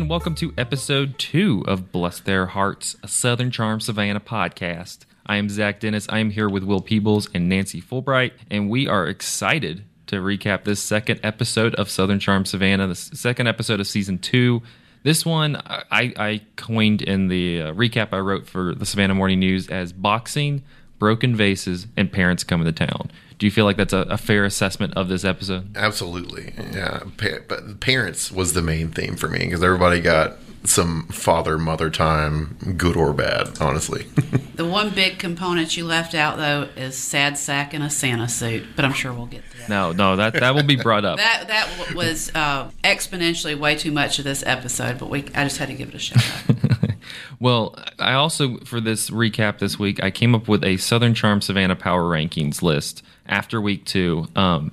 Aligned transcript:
and 0.00 0.08
welcome 0.08 0.34
to 0.34 0.54
episode 0.56 1.18
two 1.18 1.62
of 1.68 1.92
Bless 1.92 2.20
Their 2.20 2.46
Hearts, 2.46 2.96
a 3.02 3.08
Southern 3.08 3.50
Charm 3.50 3.80
Savannah 3.80 4.18
podcast. 4.18 5.00
I 5.26 5.36
am 5.36 5.50
Zach 5.50 5.78
Dennis. 5.78 6.06
I 6.08 6.20
am 6.20 6.30
here 6.30 6.48
with 6.48 6.64
Will 6.64 6.80
Peebles 6.80 7.28
and 7.34 7.50
Nancy 7.50 7.82
Fullbright, 7.82 8.32
and 8.50 8.70
we 8.70 8.88
are 8.88 9.06
excited 9.06 9.84
to 10.06 10.16
recap 10.16 10.64
this 10.64 10.82
second 10.82 11.20
episode 11.22 11.74
of 11.74 11.90
Southern 11.90 12.18
Charm 12.18 12.46
Savannah, 12.46 12.86
the 12.86 12.94
second 12.94 13.46
episode 13.46 13.78
of 13.78 13.86
season 13.86 14.18
two. 14.18 14.62
This 15.02 15.26
one 15.26 15.56
I, 15.66 16.14
I 16.16 16.40
coined 16.56 17.02
in 17.02 17.28
the 17.28 17.60
uh, 17.60 17.72
recap 17.74 18.14
I 18.14 18.20
wrote 18.20 18.46
for 18.46 18.74
the 18.74 18.86
Savannah 18.86 19.14
Morning 19.14 19.38
News 19.38 19.68
as 19.68 19.92
boxing, 19.92 20.62
broken 20.98 21.36
vases, 21.36 21.88
and 21.98 22.10
parents 22.10 22.42
coming 22.42 22.64
to 22.64 22.72
town. 22.72 23.10
Do 23.40 23.46
you 23.46 23.50
feel 23.50 23.64
like 23.64 23.78
that's 23.78 23.94
a, 23.94 24.00
a 24.10 24.18
fair 24.18 24.44
assessment 24.44 24.92
of 24.98 25.08
this 25.08 25.24
episode? 25.24 25.74
Absolutely, 25.74 26.52
yeah. 26.74 27.00
Pa- 27.16 27.40
but 27.48 27.80
parents 27.80 28.30
was 28.30 28.52
the 28.52 28.60
main 28.60 28.90
theme 28.90 29.16
for 29.16 29.28
me 29.28 29.38
because 29.38 29.62
everybody 29.62 29.98
got 30.00 30.36
some 30.64 31.06
father 31.06 31.56
mother 31.56 31.88
time, 31.88 32.74
good 32.76 32.98
or 32.98 33.14
bad. 33.14 33.58
Honestly, 33.58 34.04
The 34.60 34.66
one 34.66 34.90
big 34.90 35.18
component 35.18 35.74
you 35.74 35.86
left 35.86 36.14
out 36.14 36.36
though 36.36 36.68
is 36.76 36.94
sad 36.98 37.38
sack 37.38 37.72
and 37.72 37.82
a 37.82 37.88
Santa 37.88 38.28
suit, 38.28 38.66
but 38.76 38.84
I'm 38.84 38.92
sure 38.92 39.10
we'll 39.10 39.24
get 39.24 39.50
to 39.52 39.58
that. 39.60 39.68
No, 39.70 39.92
no, 39.92 40.16
that 40.16 40.34
that 40.34 40.54
will 40.54 40.64
be 40.64 40.76
brought 40.76 41.06
up. 41.06 41.16
That 41.16 41.48
that 41.48 41.94
was 41.94 42.30
uh, 42.34 42.70
exponentially 42.84 43.58
way 43.58 43.74
too 43.74 43.90
much 43.90 44.18
of 44.18 44.26
this 44.26 44.44
episode, 44.44 44.98
but 44.98 45.08
we 45.08 45.20
I 45.34 45.44
just 45.44 45.56
had 45.56 45.68
to 45.68 45.74
give 45.74 45.88
it 45.88 45.94
a 45.94 45.98
shout 45.98 46.22
out. 46.50 46.56
Well, 47.40 47.74
I 47.98 48.12
also 48.12 48.58
for 48.58 48.80
this 48.82 49.08
recap 49.08 49.58
this 49.58 49.78
week, 49.78 50.02
I 50.02 50.10
came 50.10 50.34
up 50.34 50.46
with 50.46 50.62
a 50.62 50.76
Southern 50.76 51.14
Charm 51.14 51.40
Savannah 51.40 51.74
Power 51.74 52.02
Rankings 52.02 52.60
list 52.60 53.02
after 53.30 53.60
week 53.60 53.86
two. 53.86 54.26
Um, 54.36 54.72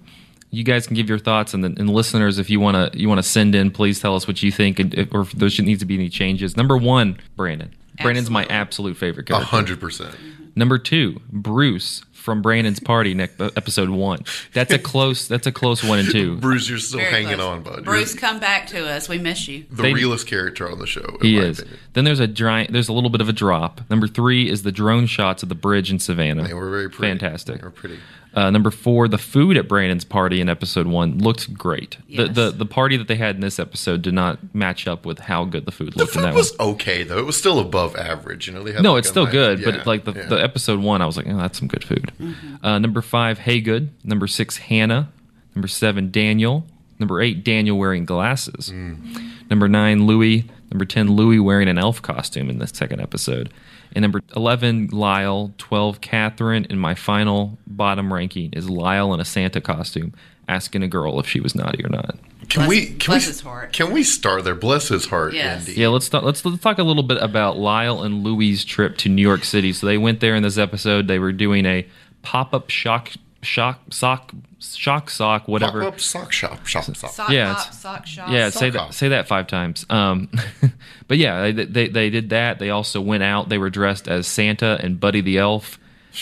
you 0.49 0.63
guys 0.63 0.87
can 0.87 0.95
give 0.95 1.09
your 1.09 1.19
thoughts, 1.19 1.53
and, 1.53 1.63
the, 1.63 1.67
and 1.67 1.89
listeners, 1.89 2.39
if 2.39 2.49
you 2.49 2.59
want 2.59 2.93
to, 2.93 2.99
you 2.99 3.07
want 3.09 3.19
to 3.19 3.23
send 3.23 3.53
in, 3.53 3.69
please 3.71 3.99
tell 3.99 4.15
us 4.15 4.27
what 4.27 4.41
you 4.43 4.51
think, 4.51 4.79
and 4.79 4.93
if, 4.93 5.13
or 5.13 5.21
if 5.21 5.31
there 5.33 5.49
should 5.49 5.65
needs 5.65 5.79
to 5.81 5.85
be 5.85 5.95
any 5.95 6.09
changes. 6.09 6.55
Number 6.57 6.75
one, 6.77 7.17
Brandon. 7.35 7.73
Brandon's 8.01 8.29
my 8.29 8.45
absolute 8.45 8.95
favorite 8.97 9.29
a 9.29 9.33
character. 9.33 9.47
hundred 9.49 9.79
percent. 9.79 10.15
Number 10.55 10.77
two, 10.77 11.19
Bruce 11.31 12.03
from 12.13 12.41
Brandon's 12.41 12.79
Party, 12.79 13.13
next 13.13 13.39
episode 13.41 13.89
one. 13.89 14.19
That's 14.53 14.71
a 14.73 14.79
close. 14.79 15.27
That's 15.27 15.47
a 15.47 15.51
close 15.51 15.83
one 15.83 15.99
and 15.99 16.09
two. 16.11 16.37
Bruce, 16.37 16.67
you're 16.69 16.77
still 16.79 16.99
Very 16.99 17.11
hanging 17.11 17.35
close. 17.35 17.47
on, 17.47 17.63
bud. 17.63 17.85
Bruce, 17.85 18.13
You're 18.13 18.21
come 18.21 18.39
back 18.39 18.67
to 18.67 18.87
us. 18.87 19.07
We 19.09 19.17
miss 19.17 19.47
you. 19.47 19.65
the 19.71 19.83
They- 19.83 19.93
realest 19.93 20.27
character 20.27 20.69
on 20.69 20.79
the 20.79 20.87
show. 20.87 21.17
In 21.21 21.25
He 21.27 21.37
my 21.39 21.45
is. 21.45 21.59
Opinion. 21.59 21.79
Then 21.93 22.03
there's 22.05 22.19
a 22.19 22.27
dry, 22.27 22.67
there's 22.69 22.89
a 22.89 22.93
little 22.93 23.09
bit 23.09 23.21
of 23.21 23.29
a 23.29 23.33
drop. 23.33 23.81
Number 23.89 24.07
three 24.07 24.49
is 24.49 24.63
the 24.63 24.71
drone 24.71 25.05
shots 25.07 25.41
of 25.43 25.49
the 25.49 25.55
bridge 25.55 25.89
in 25.91 25.99
Savannah. 25.99 26.47
They 26.47 26.53
were 26.53 26.69
very 26.69 26.89
pretty. 26.89 27.11
Fantastic. 27.19 27.57
They 27.59 27.63
were 27.63 27.71
pretty. 27.71 27.97
Uh, 28.37 28.51
number 28.51 28.69
four, 28.69 29.07
the 29.07 29.17
food 29.17 29.57
at 29.57 29.67
Brandon's 29.67 30.05
party 30.05 30.39
in 30.41 30.47
episode 30.47 30.85
one 30.85 31.17
looked 31.17 31.51
great. 31.55 31.97
The, 32.07 32.25
Yes. 32.25 32.35
the 32.35 32.51
the 32.51 32.65
party 32.67 32.95
that 32.95 33.07
they 33.07 33.15
had 33.15 33.33
in 33.33 33.41
this 33.41 33.57
episode 33.57 34.03
did 34.03 34.13
not 34.13 34.53
match 34.53 34.87
up 34.87 35.07
with 35.07 35.17
how 35.17 35.43
good 35.45 35.65
the 35.65 35.71
food 35.71 35.93
The 35.93 35.99
looked 35.99 36.15
in 36.15 36.21
food 36.21 36.27
that 36.27 36.35
was 36.35 36.55
one. 36.57 36.69
okay 36.75 37.01
though. 37.03 37.17
It 37.17 37.25
was 37.25 37.35
still 37.35 37.57
above 37.57 37.95
average. 37.95 38.45
You 38.47 38.53
know, 38.53 38.61
they 38.63 38.73
had 38.73 38.83
No, 38.83 38.93
like 38.93 38.99
it's 38.99 39.09
still 39.09 39.23
nice- 39.25 39.31
good, 39.33 39.59
yeah, 39.59 39.71
but 39.71 39.87
like 39.87 40.05
the, 40.05 40.13
yeah. 40.13 40.27
the 40.27 40.35
episode 40.41 40.79
one, 40.79 41.01
I 41.01 41.07
was 41.07 41.17
like, 41.17 41.25
oh, 41.27 41.35
that's 41.37 41.57
some 41.57 41.67
good 41.67 41.83
food. 41.83 42.11
Mm-hmm. 42.21 42.63
Uh, 42.63 42.77
number 42.77 43.01
five, 43.01 43.39
Haygood. 43.39 43.89
Number 44.03 44.27
six, 44.27 44.57
Hannah. 44.57 45.09
Number 45.55 45.67
seven, 45.67 46.11
Daniel. 46.11 46.63
Number 46.99 47.19
eight, 47.21 47.43
Daniel 47.43 47.77
wearing 47.77 48.05
glasses. 48.05 48.69
Mm. 48.71 49.49
Number 49.49 49.67
nine, 49.67 50.05
Louis. 50.05 50.45
Number 50.71 50.85
ten, 50.85 51.11
Louis 51.15 51.39
wearing 51.39 51.67
an 51.67 51.77
elf 51.77 52.01
costume 52.01 52.49
in 52.49 52.59
the 52.59 52.67
second 52.67 52.99
episode. 53.01 53.51
And 53.93 54.01
number 54.03 54.21
eleven, 54.35 54.87
Lyle. 54.91 55.53
Twelve, 55.57 56.01
Catherine. 56.01 56.67
And 56.69 56.79
my 56.79 56.93
final 56.95 57.57
bottom 57.65 58.11
ranking 58.13 58.51
is 58.53 58.69
Lyle 58.69 59.13
in 59.13 59.19
a 59.19 59.25
Santa 59.25 59.61
costume, 59.61 60.13
asking 60.47 60.83
a 60.83 60.87
girl 60.87 61.19
if 61.19 61.27
she 61.27 61.39
was 61.39 61.55
naughty 61.55 61.83
or 61.85 61.89
not. 61.89 62.17
Can 62.49 62.61
Bless- 62.61 62.69
we? 62.69 62.85
Can 62.87 63.11
bless 63.13 63.25
we? 63.25 63.31
his 63.31 63.41
heart. 63.41 63.73
Can 63.73 63.91
we 63.91 64.03
start 64.03 64.43
there? 64.43 64.55
Bless 64.55 64.87
his 64.89 65.05
heart, 65.07 65.33
Yes. 65.33 65.67
Andy. 65.67 65.79
Yeah, 65.81 65.87
let's 65.89 66.07
talk, 66.09 66.23
let's 66.23 66.43
let's 66.45 66.61
talk 66.61 66.77
a 66.77 66.83
little 66.83 67.03
bit 67.03 67.17
about 67.21 67.57
Lyle 67.57 68.03
and 68.03 68.23
Louie's 68.23 68.63
trip 68.65 68.97
to 68.99 69.09
New 69.09 69.21
York 69.21 69.43
City. 69.43 69.71
So 69.73 69.85
they 69.87 69.97
went 69.97 70.19
there 70.19 70.35
in 70.35 70.43
this 70.43 70.57
episode. 70.57 71.07
They 71.07 71.19
were 71.19 71.31
doing 71.33 71.65
a 71.65 71.85
pop 72.23 72.53
up 72.53 72.69
shock 72.69 73.11
shock 73.41 73.79
sock 73.91 74.31
shock 74.59 75.09
sock 75.09 75.47
whatever. 75.47 75.81
Pop 75.81 75.93
up 75.93 75.99
sock 75.99 76.31
shop, 76.31 76.65
shop, 76.65 76.83
sock. 76.95 77.11
Sock 77.11 77.29
Yeah, 77.29 77.53
hop, 77.53 77.57
it's- 77.59 77.81
sock 77.81 78.07
shop. 78.07 78.29
yeah, 78.29 78.49
say 78.49 78.67
sock 78.67 78.73
that 78.73 78.79
hop. 78.79 78.93
say 78.93 79.07
that 79.09 79.27
five 79.27 79.47
times. 79.47 79.85
Um, 79.89 80.29
but 81.07 81.17
yeah, 81.17 81.51
they, 81.51 81.65
they 81.65 81.87
they 81.87 82.09
did 82.09 82.29
that. 82.31 82.59
They 82.59 82.69
also 82.69 83.01
went 83.01 83.23
out. 83.23 83.49
They 83.49 83.57
were 83.57 83.69
dressed 83.69 84.07
as 84.07 84.27
Santa 84.27 84.79
and 84.81 84.99
Buddy 84.99 85.21
the 85.21 85.37
Elf. 85.37 85.79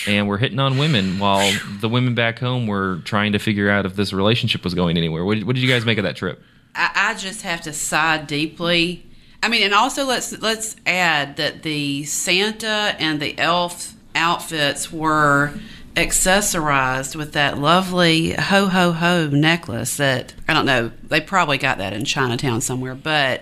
And 0.07 0.27
were 0.27 0.37
hitting 0.37 0.59
on 0.59 0.77
women 0.77 1.19
while 1.19 1.49
the 1.79 1.87
women 1.87 2.15
back 2.15 2.39
home 2.39 2.67
were 2.67 2.99
trying 3.05 3.31
to 3.31 3.39
figure 3.39 3.69
out 3.69 3.85
if 3.85 3.95
this 3.95 4.11
relationship 4.11 4.65
was 4.65 4.73
going 4.73 4.97
anywhere. 4.97 5.23
What 5.23 5.35
did, 5.35 5.47
what 5.47 5.55
did 5.55 5.61
you 5.63 5.69
guys 5.69 5.85
make 5.85 5.97
of 5.97 6.03
that 6.03 6.17
trip? 6.17 6.43
I, 6.75 6.91
I 6.93 7.13
just 7.13 7.43
have 7.43 7.61
to 7.61 7.71
sigh 7.71 8.17
deeply. 8.17 9.05
I 9.41 9.47
mean, 9.47 9.63
and 9.63 9.73
also 9.73 10.03
let's 10.03 10.37
let's 10.41 10.75
add 10.85 11.37
that 11.37 11.63
the 11.63 12.03
Santa 12.03 12.93
and 12.99 13.21
the 13.21 13.39
elf 13.39 13.93
outfits 14.15 14.91
were 14.91 15.53
accessorized 15.95 17.15
with 17.15 17.33
that 17.33 17.57
lovely 17.57 18.31
ho 18.33 18.67
ho 18.67 18.91
ho 18.91 19.27
necklace 19.27 19.97
that 19.97 20.33
I 20.47 20.53
don't 20.53 20.65
know. 20.65 20.91
They 21.03 21.21
probably 21.21 21.57
got 21.57 21.77
that 21.79 21.93
in 21.93 22.05
Chinatown 22.05 22.61
somewhere, 22.61 22.95
but 22.95 23.41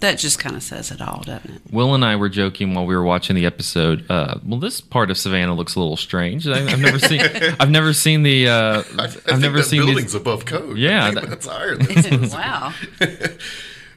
that 0.00 0.18
just 0.18 0.38
kind 0.38 0.54
of 0.54 0.62
says 0.62 0.90
it 0.90 1.00
all, 1.00 1.22
doesn't 1.24 1.50
it? 1.50 1.62
Will 1.70 1.94
and 1.94 2.04
I 2.04 2.16
were 2.16 2.28
joking 2.28 2.74
while 2.74 2.84
we 2.84 2.94
were 2.94 3.04
watching 3.04 3.36
the 3.36 3.46
episode. 3.46 4.04
Uh, 4.10 4.34
well, 4.44 4.60
this 4.60 4.80
part 4.82 5.10
of 5.10 5.16
Savannah 5.16 5.54
looks 5.54 5.76
a 5.76 5.80
little 5.80 5.96
strange. 5.96 6.46
I, 6.46 6.66
I've 6.66 6.80
never 6.80 6.98
seen. 6.98 7.20
I've 7.60 7.70
never 7.70 7.92
seen 7.94 8.22
the. 8.22 8.48
Uh, 8.48 8.52
I, 8.52 9.02
I 9.02 9.04
I've 9.04 9.12
think 9.14 9.38
never 9.40 9.58
that 9.58 9.64
seen 9.64 9.80
building's 9.86 10.12
these. 10.12 10.14
above 10.20 10.44
code. 10.44 10.76
Yeah, 10.76 11.10
that- 11.12 11.28
that's 11.30 11.46
higher. 11.46 11.76
Than 11.76 11.86
this. 12.20 12.34
wow. 12.34 12.74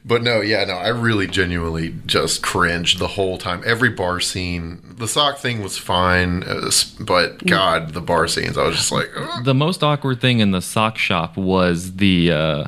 But 0.04 0.22
no, 0.22 0.40
yeah, 0.40 0.64
no, 0.64 0.74
I 0.74 0.88
really 0.88 1.26
genuinely 1.26 1.94
just 2.06 2.42
cringed 2.42 2.98
the 2.98 3.08
whole 3.08 3.36
time. 3.38 3.62
Every 3.66 3.90
bar 3.90 4.20
scene, 4.20 4.94
the 4.96 5.08
sock 5.08 5.38
thing 5.38 5.62
was 5.62 5.76
fine, 5.76 6.44
uh, 6.44 6.70
but 7.00 7.44
God, 7.46 7.92
the 7.94 8.00
bar 8.00 8.28
scenes, 8.28 8.56
I 8.56 8.64
was 8.66 8.76
just 8.76 8.92
like, 8.92 9.10
"Ugh." 9.16 9.44
The 9.44 9.54
most 9.54 9.82
awkward 9.82 10.20
thing 10.20 10.40
in 10.40 10.52
the 10.52 10.62
sock 10.62 10.98
shop 10.98 11.36
was 11.36 11.96
the 11.96 12.32
uh, 12.32 12.64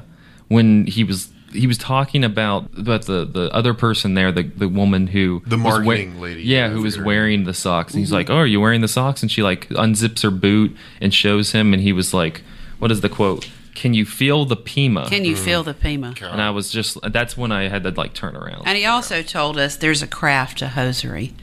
when 0.48 0.86
he 0.86 1.04
was 1.04 1.30
he 1.52 1.66
was 1.66 1.78
talking 1.78 2.24
about 2.24 2.70
about 2.76 3.06
the, 3.06 3.24
the 3.24 3.50
other 3.52 3.74
person 3.74 4.14
there, 4.14 4.32
the 4.32 4.42
the 4.42 4.68
woman 4.68 5.06
who 5.06 5.42
The 5.46 5.56
marketing 5.56 6.20
lady, 6.20 6.42
yeah, 6.42 6.68
who 6.68 6.82
was 6.82 6.98
wearing 6.98 7.44
the 7.44 7.54
socks. 7.54 7.92
And 7.94 8.00
he's 8.00 8.12
like, 8.12 8.30
"Oh, 8.30 8.36
are 8.36 8.46
you 8.46 8.60
wearing 8.60 8.80
the 8.80 8.88
socks?" 8.88 9.22
And 9.22 9.30
she 9.30 9.42
like 9.42 9.68
unzips 9.70 10.22
her 10.22 10.30
boot 10.30 10.76
and 11.00 11.12
shows 11.12 11.52
him, 11.52 11.72
and 11.72 11.82
he 11.82 11.92
was 11.92 12.12
like, 12.14 12.42
"What 12.78 12.90
is 12.90 13.00
the 13.00 13.08
quote? 13.08 13.48
Can 13.74 13.94
you 13.94 14.04
feel 14.04 14.44
the 14.44 14.56
Pima?" 14.56 15.08
Can 15.08 15.24
you 15.24 15.36
feel 15.36 15.62
the 15.62 15.74
Pima? 15.74 16.14
God. 16.18 16.32
and 16.32 16.42
I 16.42 16.50
was 16.50 16.70
just 16.70 16.98
that's 17.12 17.36
when 17.36 17.52
I 17.52 17.68
had 17.68 17.82
to 17.84 17.90
like 17.90 18.12
turn 18.14 18.36
around. 18.36 18.62
And 18.66 18.76
he 18.76 18.84
also 18.86 19.22
told 19.22 19.58
us 19.58 19.76
there's 19.76 20.02
a 20.02 20.06
craft 20.06 20.58
to 20.58 20.68
hosiery. 20.68 21.34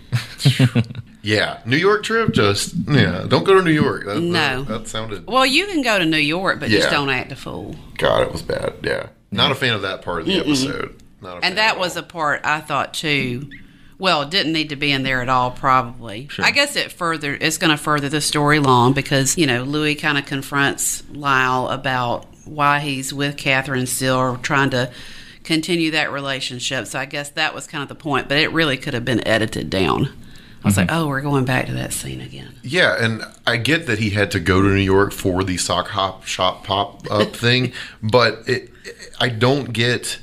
yeah, 1.22 1.60
New 1.66 1.78
York 1.78 2.04
trip, 2.04 2.32
just 2.32 2.74
yeah, 2.88 3.26
don't 3.28 3.44
go 3.44 3.56
to 3.56 3.62
New 3.62 3.72
York. 3.72 4.06
That, 4.06 4.20
No. 4.20 4.64
that, 4.64 4.68
that 4.84 4.88
sounded. 4.88 5.28
Well, 5.28 5.46
you 5.46 5.66
can 5.68 5.82
go 5.82 6.00
to 6.00 6.06
New 6.06 6.18
York, 6.18 6.60
but 6.60 6.70
just 6.70 6.90
don't 6.90 7.10
act 7.10 7.32
a 7.32 7.36
fool. 7.36 7.76
God, 7.98 8.24
it 8.24 8.32
was 8.32 8.42
bad. 8.42 8.76
Yeah, 8.84 9.08
not 9.32 9.52
a 9.52 9.56
fan 9.56 9.74
of 9.74 9.82
that 9.82 10.02
part 10.02 10.22
of 10.22 10.28
the 10.28 10.40
episode. 10.40 11.02
Not 11.22 11.38
a 11.38 11.42
fan 11.42 11.50
And 11.50 11.58
that 11.58 11.80
was 11.80 11.98
a 11.98 12.04
part 12.04 12.42
I 12.44 12.62
thought 12.62 12.94
too. 12.94 13.50
Well, 14.00 14.22
it 14.22 14.30
didn't 14.30 14.54
need 14.54 14.70
to 14.70 14.76
be 14.76 14.92
in 14.92 15.04
there 15.04 15.22
at 15.22 15.30
all, 15.30 15.52
probably. 15.52 16.28
Sure. 16.28 16.46
I 16.46 16.52
guess 16.52 16.76
it 16.76 16.92
further 16.92 17.34
it's 17.34 17.58
going 17.58 17.72
to 17.72 17.78
further 17.78 18.10
the 18.10 18.22
story 18.22 18.58
along 18.58 18.94
because 18.94 19.38
you 19.38 19.48
know 19.48 19.64
Louis 19.64 19.96
kind 19.96 20.18
of 20.18 20.26
confronts 20.26 21.04
Lyle 21.12 21.68
about 21.70 22.26
why 22.46 22.80
he's 22.80 23.14
with 23.14 23.38
Catherine 23.38 23.88
still, 23.88 24.16
or 24.16 24.38
trying 24.38 24.70
to 24.72 24.92
continue 25.44 25.92
that 25.92 26.12
relationship. 26.12 26.86
So 26.88 27.00
I 27.00 27.06
guess 27.06 27.30
that 27.32 27.56
was 27.56 27.68
kind 27.68 27.82
of 27.82 27.90
the 27.90 27.96
point, 27.96 28.28
but 28.28 28.38
it 28.38 28.52
really 28.52 28.78
could 28.78 28.94
have 28.94 29.06
been 29.06 29.26
edited 29.28 29.70
down. 29.70 30.10
I 30.64 30.68
was 30.68 30.78
like, 30.78 30.88
mm-hmm. 30.88 31.04
oh, 31.04 31.08
we're 31.08 31.22
going 31.22 31.46
back 31.46 31.68
to 31.68 31.74
that 31.74 31.94
scene 31.94 32.20
again. 32.20 32.56
Yeah, 32.64 32.96
and 33.00 33.24
I 33.46 33.58
get 33.58 33.88
that 33.88 34.00
he 34.00 34.10
had 34.12 34.32
to 34.32 34.40
go 34.40 34.62
to 34.62 34.68
New 34.68 34.76
York 34.76 35.14
for 35.14 35.44
the 35.44 35.58
sock 35.58 35.90
hop 35.90 36.26
shop 36.26 36.64
pop 36.64 37.10
up 37.10 37.30
thing, 37.36 37.74
but 38.02 38.48
it, 38.48 38.72
I 39.20 39.30
don't 39.30 39.72
get 39.72 40.20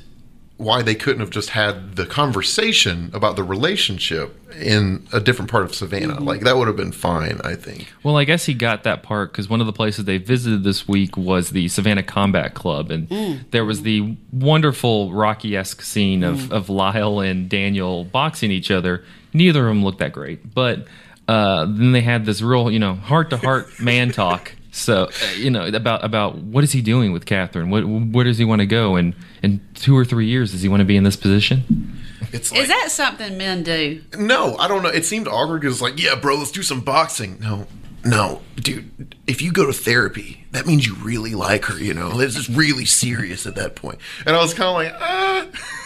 why 0.57 0.81
they 0.81 0.95
couldn't 0.95 1.19
have 1.19 1.29
just 1.29 1.49
had 1.49 1.97
the 1.97 2.05
conversation 2.05 3.11
about 3.13 3.35
the 3.35 3.43
relationship 3.43 4.39
in 4.55 5.05
a 5.11 5.19
different 5.19 5.51
part 5.51 5.65
of 5.65 5.75
Savannah. 5.75 6.21
Like 6.21 6.41
that 6.41 6.55
would 6.55 6.67
have 6.67 6.77
been 6.77 6.93
fine, 6.93 7.41
I 7.43 7.55
think. 7.55 7.93
Well, 8.03 8.15
I 8.15 8.23
guess 8.23 8.45
he 8.45 8.53
got 8.53 8.83
that 8.83 9.03
part 9.03 9.33
because 9.33 9.49
one 9.49 9.59
of 9.59 9.67
the 9.67 9.73
places 9.73 10.05
they 10.05 10.17
visited 10.17 10.63
this 10.63 10.87
week 10.87 11.17
was 11.17 11.49
the 11.49 11.67
Savannah 11.67 12.03
Combat 12.03 12.53
Club, 12.53 12.89
and 12.89 13.45
there 13.51 13.65
was 13.65 13.81
the 13.81 14.15
wonderful 14.31 15.11
Rocky 15.11 15.57
esque 15.57 15.81
scene 15.81 16.23
of, 16.23 16.53
of 16.53 16.69
Lyle 16.69 17.19
and 17.19 17.49
Daniel 17.49 18.05
boxing 18.05 18.51
each 18.51 18.71
other. 18.71 19.03
Neither 19.33 19.67
of 19.67 19.75
them 19.75 19.83
looked 19.83 19.99
that 19.99 20.13
great, 20.13 20.53
but 20.55 20.87
uh, 21.27 21.65
then 21.65 21.91
they 21.91 22.01
had 22.01 22.25
this 22.25 22.41
real, 22.41 22.71
you 22.71 22.79
know, 22.79 22.93
heart 22.93 23.31
to 23.31 23.37
heart 23.37 23.81
man 23.81 24.11
talk. 24.11 24.53
So, 24.75 25.03
uh, 25.05 25.31
you 25.37 25.49
know, 25.49 25.65
about 25.67 26.03
about 26.03 26.35
what 26.37 26.63
is 26.65 26.73
he 26.73 26.81
doing 26.81 27.13
with 27.13 27.25
Catherine? 27.25 27.69
What 27.69 27.85
where 27.85 28.25
does 28.25 28.37
he 28.37 28.43
want 28.43 28.59
to 28.59 28.65
go? 28.65 28.97
And 28.97 29.15
in 29.41 29.61
two 29.73 29.97
or 29.97 30.03
three 30.03 30.25
years, 30.25 30.51
does 30.51 30.61
he 30.61 30.67
want 30.67 30.81
to 30.81 30.85
be 30.85 30.97
in 30.97 31.03
this 31.03 31.15
position? 31.15 32.01
It's 32.33 32.51
like, 32.51 32.61
Is 32.61 32.67
that 32.67 32.91
something 32.91 33.37
men 33.37 33.63
do? 33.63 34.01
no, 34.17 34.57
I 34.57 34.67
don't 34.67 34.83
know. 34.83 34.89
It 34.89 35.05
seemed 35.05 35.29
awkward 35.29 35.61
because 35.61 35.75
it's 35.75 35.81
like, 35.81 36.01
yeah, 36.01 36.15
bro, 36.15 36.35
let's 36.35 36.51
do 36.51 36.61
some 36.61 36.81
boxing. 36.81 37.37
No, 37.39 37.67
no, 38.05 38.41
dude, 38.55 39.15
if 39.27 39.41
you 39.41 39.51
go 39.51 39.65
to 39.65 39.73
therapy, 39.73 40.45
that 40.51 40.65
means 40.67 40.85
you 40.85 40.93
really 40.95 41.33
like 41.35 41.65
her, 41.65 41.77
you 41.77 41.93
know? 41.93 42.11
This 42.17 42.37
is 42.37 42.49
really 42.49 42.85
serious 42.85 43.45
at 43.47 43.55
that 43.55 43.75
point. 43.75 43.97
And 44.25 44.35
I 44.35 44.39
was 44.41 44.53
kind 44.53 44.69
of 44.69 44.75
like, 44.75 44.93
ah, 45.01 45.45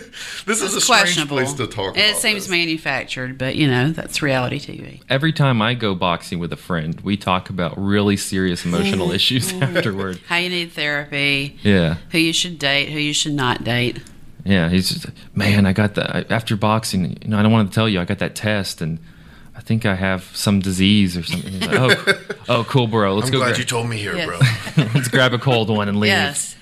this 0.47 0.63
is 0.63 0.75
a 0.75 0.81
strange 0.81 0.87
questionable. 1.03 1.37
place 1.39 1.53
to 1.55 1.67
talk 1.67 1.97
And 1.97 2.05
about. 2.05 2.11
it 2.11 2.17
seems 2.17 2.45
this. 2.45 2.49
manufactured, 2.51 3.37
but 3.37 3.57
you 3.57 3.67
know 3.67 3.91
that's 3.91 4.23
reality 4.23 4.59
TV. 4.59 5.01
Every 5.09 5.33
time 5.33 5.61
I 5.61 5.75
go 5.75 5.95
boxing 5.95 6.39
with 6.39 6.53
a 6.53 6.57
friend, 6.57 7.01
we 7.01 7.17
talk 7.17 7.51
about 7.51 7.75
really 7.77 8.17
serious 8.17 8.65
emotional 8.65 9.11
issues 9.19 9.53
afterward. 9.61 10.21
How 10.29 10.37
you 10.37 10.51
need 10.51 10.73
therapy, 10.73 11.59
Yeah. 11.63 11.97
who 12.11 12.19
you 12.19 12.33
should 12.33 12.59
date, 12.59 12.91
who 12.91 12.99
you 12.99 13.13
should 13.13 13.35
not 13.35 13.65
date. 13.65 14.01
Yeah, 14.45 14.69
he's 14.69 14.89
just, 14.89 15.07
man, 15.35 15.67
I 15.67 15.73
got 15.73 15.95
that 15.97 16.31
after 16.31 16.57
boxing. 16.57 17.19
You 17.23 17.29
know, 17.31 17.39
I 17.39 17.43
don't 17.43 17.53
want 17.53 17.71
to 17.71 17.75
tell 17.75 17.89
you, 17.89 18.01
I 18.01 18.05
got 18.05 18.19
that 18.21 18.35
test, 18.37 18.81
and 18.81 18.99
I 18.99 19.03
think 19.69 19.85
I 19.85 19.95
have 19.95 20.25
some 20.35 20.61
disease 20.61 21.15
or 21.19 21.23
something. 21.23 21.61
Like, 21.61 21.79
oh, 21.79 22.25
oh, 22.49 22.65
cool, 22.65 22.87
bro. 22.87 23.15
Let's 23.15 23.27
I'm 23.29 23.33
go. 23.33 23.39
glad 23.41 23.51
gra- 23.51 23.59
you 23.59 23.65
told 23.65 23.87
me 23.89 23.99
here, 23.99 24.17
Yes. 24.17 24.27
bro. 24.27 24.39
let's 24.95 25.09
grab 25.09 25.35
a 25.35 25.39
cold 25.39 25.69
one 25.69 25.89
and 25.91 26.01
leave. 26.01 26.09
Yes. 26.09 26.57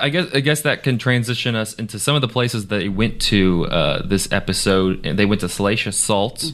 I 0.00 0.08
guess 0.08 0.28
I 0.34 0.40
guess 0.40 0.62
that 0.62 0.82
can 0.82 0.98
transition 0.98 1.54
us 1.54 1.74
into 1.74 1.98
some 1.98 2.14
of 2.14 2.20
the 2.20 2.28
places 2.28 2.66
that 2.68 2.76
they 2.78 2.88
went 2.88 3.20
to 3.32 3.66
uh, 3.66 4.02
this 4.06 4.30
episode. 4.32 5.04
And 5.06 5.18
they 5.18 5.26
went 5.26 5.40
to 5.42 5.48
Salacious 5.48 5.96
Salts. 5.96 6.52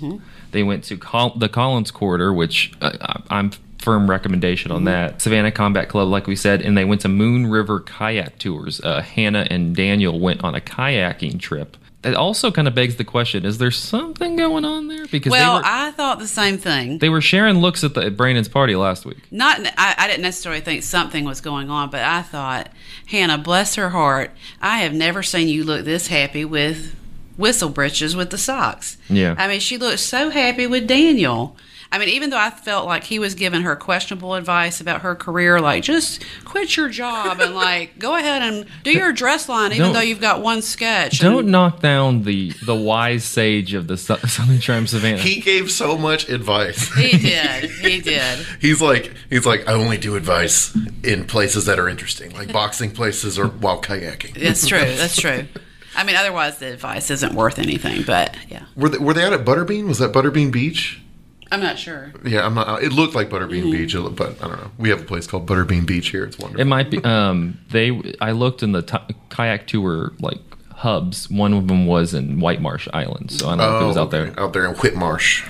They 0.52 0.62
went 0.62 0.84
to 0.84 0.96
Col- 0.96 1.36
the 1.36 1.48
Collins 1.48 1.90
Quarter, 1.90 2.32
which 2.32 2.72
uh, 2.81 2.92
I- 3.00 3.38
I'm 3.38 3.50
firm 3.78 4.08
recommendation 4.08 4.70
on 4.72 4.84
that. 4.84 5.20
Savannah 5.20 5.52
Combat 5.52 5.88
Club, 5.88 6.08
like 6.08 6.26
we 6.26 6.36
said, 6.36 6.62
and 6.62 6.76
they 6.78 6.84
went 6.86 7.02
to 7.02 7.08
Moon 7.08 7.46
River 7.48 7.81
kayak 7.81 8.38
tours. 8.38 8.81
Uh, 8.81 9.02
Hannah 9.02 9.46
and 9.50 9.76
Daniel 9.76 10.19
went 10.19 10.42
on 10.42 10.54
a 10.54 10.60
kayaking 10.60 11.38
trip. 11.38 11.76
It 12.05 12.15
also 12.15 12.51
kind 12.51 12.69
of 12.69 12.75
begs 12.75 12.97
the 12.97 13.05
question: 13.05 13.45
Is 13.45 13.59
there 13.59 13.71
something 13.71 14.37
going 14.37 14.65
on 14.65 14.89
there? 14.89 15.06
Because 15.06 15.31
Well, 15.31 15.55
they 15.55 15.59
were 15.61 15.65
I 15.65 15.91
thought 15.93 16.19
the 16.19 16.29
same 16.29 16.59
thing. 16.59 16.99
they 16.99 17.09
were 17.09 17.21
sharing 17.21 17.59
looks 17.59 17.83
at 17.83 17.95
the 17.95 18.03
at 18.06 18.17
Brandon's 18.17 18.49
party 18.49 18.77
last 18.77 19.05
week. 19.06 19.19
Not, 19.31 19.61
I, 19.79 19.95
I 19.97 20.06
didn't 20.06 20.23
necessarily 20.23 20.61
think 20.61 20.83
something 20.83 21.25
was 21.25 21.41
going 21.41 21.71
on, 21.71 21.91
but 21.91 22.03
I 22.03 22.23
thought, 22.23 22.69
Hannah, 23.06 23.39
bless 23.39 23.75
her 23.77 23.91
heart, 23.91 24.31
I 24.61 24.79
have 24.79 24.93
never 24.93 25.23
seen 25.23 25.49
you 25.49 25.65
look 25.65 25.85
this 25.85 26.09
happy 26.09 26.45
with 26.45 26.95
whistle 27.37 27.69
britches 27.71 28.15
with 28.15 28.31
the 28.31 28.39
socks. 28.39 28.97
Yeah. 29.09 29.35
I 29.39 29.49
mean, 29.49 29.61
she 29.61 29.79
looked 29.79 30.01
so 30.01 30.31
happy 30.31 30.67
with 30.67 30.87
Daniel. 30.87 31.56
I 31.94 31.99
mean, 31.99 32.08
even 32.08 32.31
though 32.31 32.38
I 32.38 32.50
felt 32.50 32.87
like 32.87 33.05
he 33.05 33.20
was 33.20 33.37
giving 33.37 33.62
her 33.62 33.76
questionable 33.76 34.35
advice 34.35 34.81
about 34.81 35.02
her 35.02 35.14
career, 35.14 35.61
like 35.61 35.85
just 35.85 36.25
quit 36.44 36.76
your 36.76 36.88
job 36.88 37.38
and 37.41 37.55
like 37.55 38.00
go 38.00 38.17
ahead 38.17 38.43
and 38.43 38.67
do 38.82 38.91
your 38.91 39.12
dress 39.12 39.49
line, 39.49 39.70
even 39.73 39.85
Don't- 39.85 39.93
though 39.93 40.00
you've 40.00 40.20
got 40.20 40.43
one 40.43 40.61
sketch. 40.61 41.20
Don't 41.20 41.41
And- 41.44 41.52
knock 41.52 41.81
down 41.81 42.25
the 42.25 42.50
the 42.64 42.75
wise 42.75 43.23
sage 43.25 43.75
of 43.75 43.87
the 43.87 43.96
Southern 44.26 44.58
Charm 44.58 44.88
Savannah. 44.88 45.19
He 45.19 45.41
gave 45.41 45.70
so 45.70 45.96
much 45.96 46.29
advice. 46.29 46.93
he 46.94 47.17
did. 47.17 47.70
He 47.70 48.00
did. 48.00 48.38
He's 48.61 48.82
like, 48.82 49.12
he's 49.31 49.46
like, 49.46 49.69
I 49.69 49.75
only 49.75 49.96
do 49.96 50.17
advice 50.17 50.76
in 51.05 51.26
places 51.26 51.67
that 51.67 51.79
are 51.79 51.88
interesting, 51.88 52.32
like 52.35 52.52
boxing 52.52 52.91
places 52.91 53.38
or 53.38 53.46
while 53.46 53.81
kayaking. 53.81 54.35
That's 54.43 54.67
true. 54.67 54.79
That's 54.81 55.17
true. 55.17 55.46
I 55.96 56.02
mean, 56.02 56.17
otherwise 56.17 56.58
the 56.58 56.73
advice 56.73 57.08
isn't 57.12 57.35
worth 57.35 57.61
anything. 57.61 58.02
But 58.02 58.37
yeah, 58.49 58.64
Were 58.75 58.88
they, 58.88 58.99
were 58.99 59.14
they 59.14 59.23
out 59.23 59.32
at 59.32 59.44
Butterbean? 59.44 59.87
Was 59.87 59.99
that 60.00 60.12
Butterbean 60.12 60.50
Beach? 60.50 61.00
I'm 61.55 61.61
not 61.62 61.79
sure. 61.79 62.12
Yeah, 62.25 62.45
I'm 62.45 62.55
not. 62.55 62.83
It 62.83 62.93
looked 62.93 63.15
like 63.15 63.31
Butterbean 63.31 63.62
Mm-hmm. 63.65 63.71
Beach, 63.71 64.17
but 64.17 64.43
I 64.43 64.49
don't 64.49 64.61
know. 64.61 64.71
We 64.77 64.89
have 64.91 65.01
a 65.01 65.05
place 65.05 65.27
called 65.29 65.47
Butterbean 65.47 65.87
Beach 65.87 66.09
here. 66.09 66.25
It's 66.25 66.37
wonderful. 66.39 66.61
It 66.61 66.65
might 66.65 66.91
be. 66.91 67.03
Um, 67.05 67.59
they. 67.71 68.15
I 68.21 68.33
looked 68.33 68.62
in 68.65 68.73
the 68.73 68.83
t- 68.83 69.15
kayak 69.31 69.67
tour 69.69 70.12
like 70.21 70.41
hubs. 70.75 71.31
One 71.31 71.55
of 71.55 71.69
them 71.69 71.87
was 71.87 72.12
in 72.12 72.41
Whitemarsh 72.41 72.89
Island, 72.93 73.31
so 73.31 73.47
I 73.47 73.51
don't 73.51 73.59
know 73.59 73.77
if 73.77 73.83
it 73.83 73.87
was 73.87 73.97
out 73.97 74.06
Oh, 74.09 74.11
there. 74.11 74.35
Out 74.41 74.53
there 74.53 74.67
in 74.67 74.75
Whitemarsh. 74.75 75.45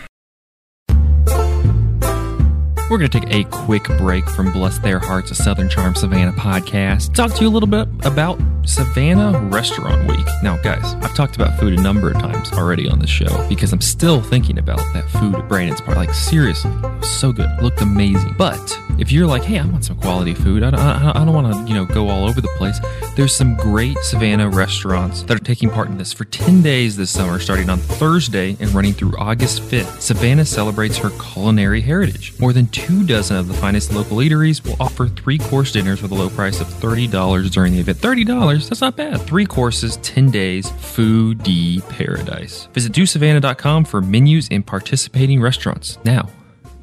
We're 2.90 2.98
going 2.98 3.10
to 3.10 3.20
take 3.20 3.34
a 3.34 3.44
quick 3.50 3.84
break 3.98 4.28
from 4.28 4.52
Bless 4.52 4.78
Their 4.78 4.98
Hearts, 4.98 5.30
a 5.30 5.34
Southern 5.34 5.70
Charm 5.70 5.94
Savannah 5.94 6.32
podcast. 6.34 7.14
Talk 7.14 7.32
to 7.34 7.40
you 7.42 7.48
a 7.48 7.50
little 7.50 7.66
bit 7.66 7.88
about 8.04 8.38
Savannah 8.66 9.38
Restaurant 9.48 10.08
Week. 10.08 10.26
Now, 10.42 10.56
guys, 10.56 10.94
I've 10.94 11.14
talked 11.14 11.36
about 11.36 11.58
food 11.58 11.78
a 11.78 11.82
number 11.82 12.10
of 12.10 12.14
times 12.14 12.52
already 12.52 12.88
on 12.88 12.98
this 12.98 13.10
show 13.10 13.48
because 13.48 13.72
I'm 13.72 13.80
still 13.80 14.22
thinking 14.22 14.58
about 14.58 14.78
that 14.94 15.08
food 15.10 15.34
at 15.34 15.48
Brandon's 15.48 15.80
Park. 15.80 15.96
Like, 15.96 16.14
seriously, 16.14 16.72
so 17.02 17.32
good. 17.32 17.50
Looked 17.62 17.80
amazing. 17.80 18.34
But 18.38 18.78
if 18.98 19.10
you're 19.10 19.26
like, 19.26 19.42
hey, 19.42 19.58
I 19.58 19.66
want 19.66 19.84
some 19.84 19.96
quality 19.96 20.34
food, 20.34 20.62
I 20.62 20.70
don't, 20.70 20.80
I 20.80 21.24
don't 21.24 21.34
want 21.34 21.52
to, 21.52 21.68
you 21.68 21.74
know, 21.74 21.84
go 21.84 22.08
all 22.08 22.28
over 22.28 22.40
the 22.40 22.48
place, 22.56 22.80
there's 23.16 23.34
some 23.34 23.56
great 23.56 23.98
Savannah 23.98 24.48
restaurants 24.48 25.22
that 25.24 25.36
are 25.36 25.44
taking 25.44 25.70
part 25.70 25.88
in 25.88 25.98
this 25.98 26.12
for 26.12 26.24
10 26.24 26.62
days 26.62 26.96
this 26.96 27.10
summer, 27.10 27.38
starting 27.38 27.70
on 27.70 27.78
Thursday 27.78 28.56
and 28.60 28.70
running 28.72 28.92
through 28.92 29.16
August 29.18 29.62
5th. 29.62 30.00
Savannah 30.00 30.44
celebrates 30.44 30.96
her 30.98 31.10
culinary 31.10 31.80
heritage. 31.80 32.38
More 32.38 32.52
than 32.52 32.66
two 32.68 33.04
dozen 33.04 33.36
of 33.36 33.48
the 33.48 33.54
finest 33.54 33.92
local 33.92 34.18
eateries 34.18 34.64
will 34.64 34.76
offer 34.80 35.08
three 35.08 35.38
course 35.38 35.72
dinners 35.72 36.02
with 36.02 36.10
a 36.10 36.14
low 36.14 36.30
price 36.30 36.60
of 36.60 36.66
$30 36.66 37.50
during 37.50 37.72
the 37.72 37.80
event. 37.80 37.98
$30? 37.98 38.68
That's 38.68 38.80
not 38.80 38.96
bad. 38.96 39.20
Three 39.22 39.46
courses, 39.46 39.96
10 39.98 40.30
days, 40.30 40.70
foodie 40.70 41.86
paradise. 41.88 42.66
Visit 42.72 42.92
DoSavannah.com 42.92 43.84
for 43.84 44.00
menus 44.00 44.48
and 44.50 44.66
participating 44.66 45.40
restaurants. 45.40 45.98
Now, 46.04 46.28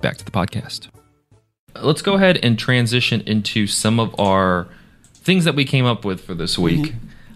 back 0.02 0.18
to 0.18 0.26
the 0.26 0.32
podcast. 0.32 0.90
Let's 1.76 2.02
go 2.02 2.16
ahead 2.16 2.40
and 2.44 2.58
transition 2.58 3.22
into 3.22 3.68
some 3.68 4.00
of 4.00 4.18
our 4.20 4.68
things 5.14 5.46
that 5.46 5.56
we 5.56 5.66
came 5.66 5.86
up 5.86 6.04
with 6.06 6.22
for 6.22 6.34
this 6.34 6.58
week. 6.58 6.94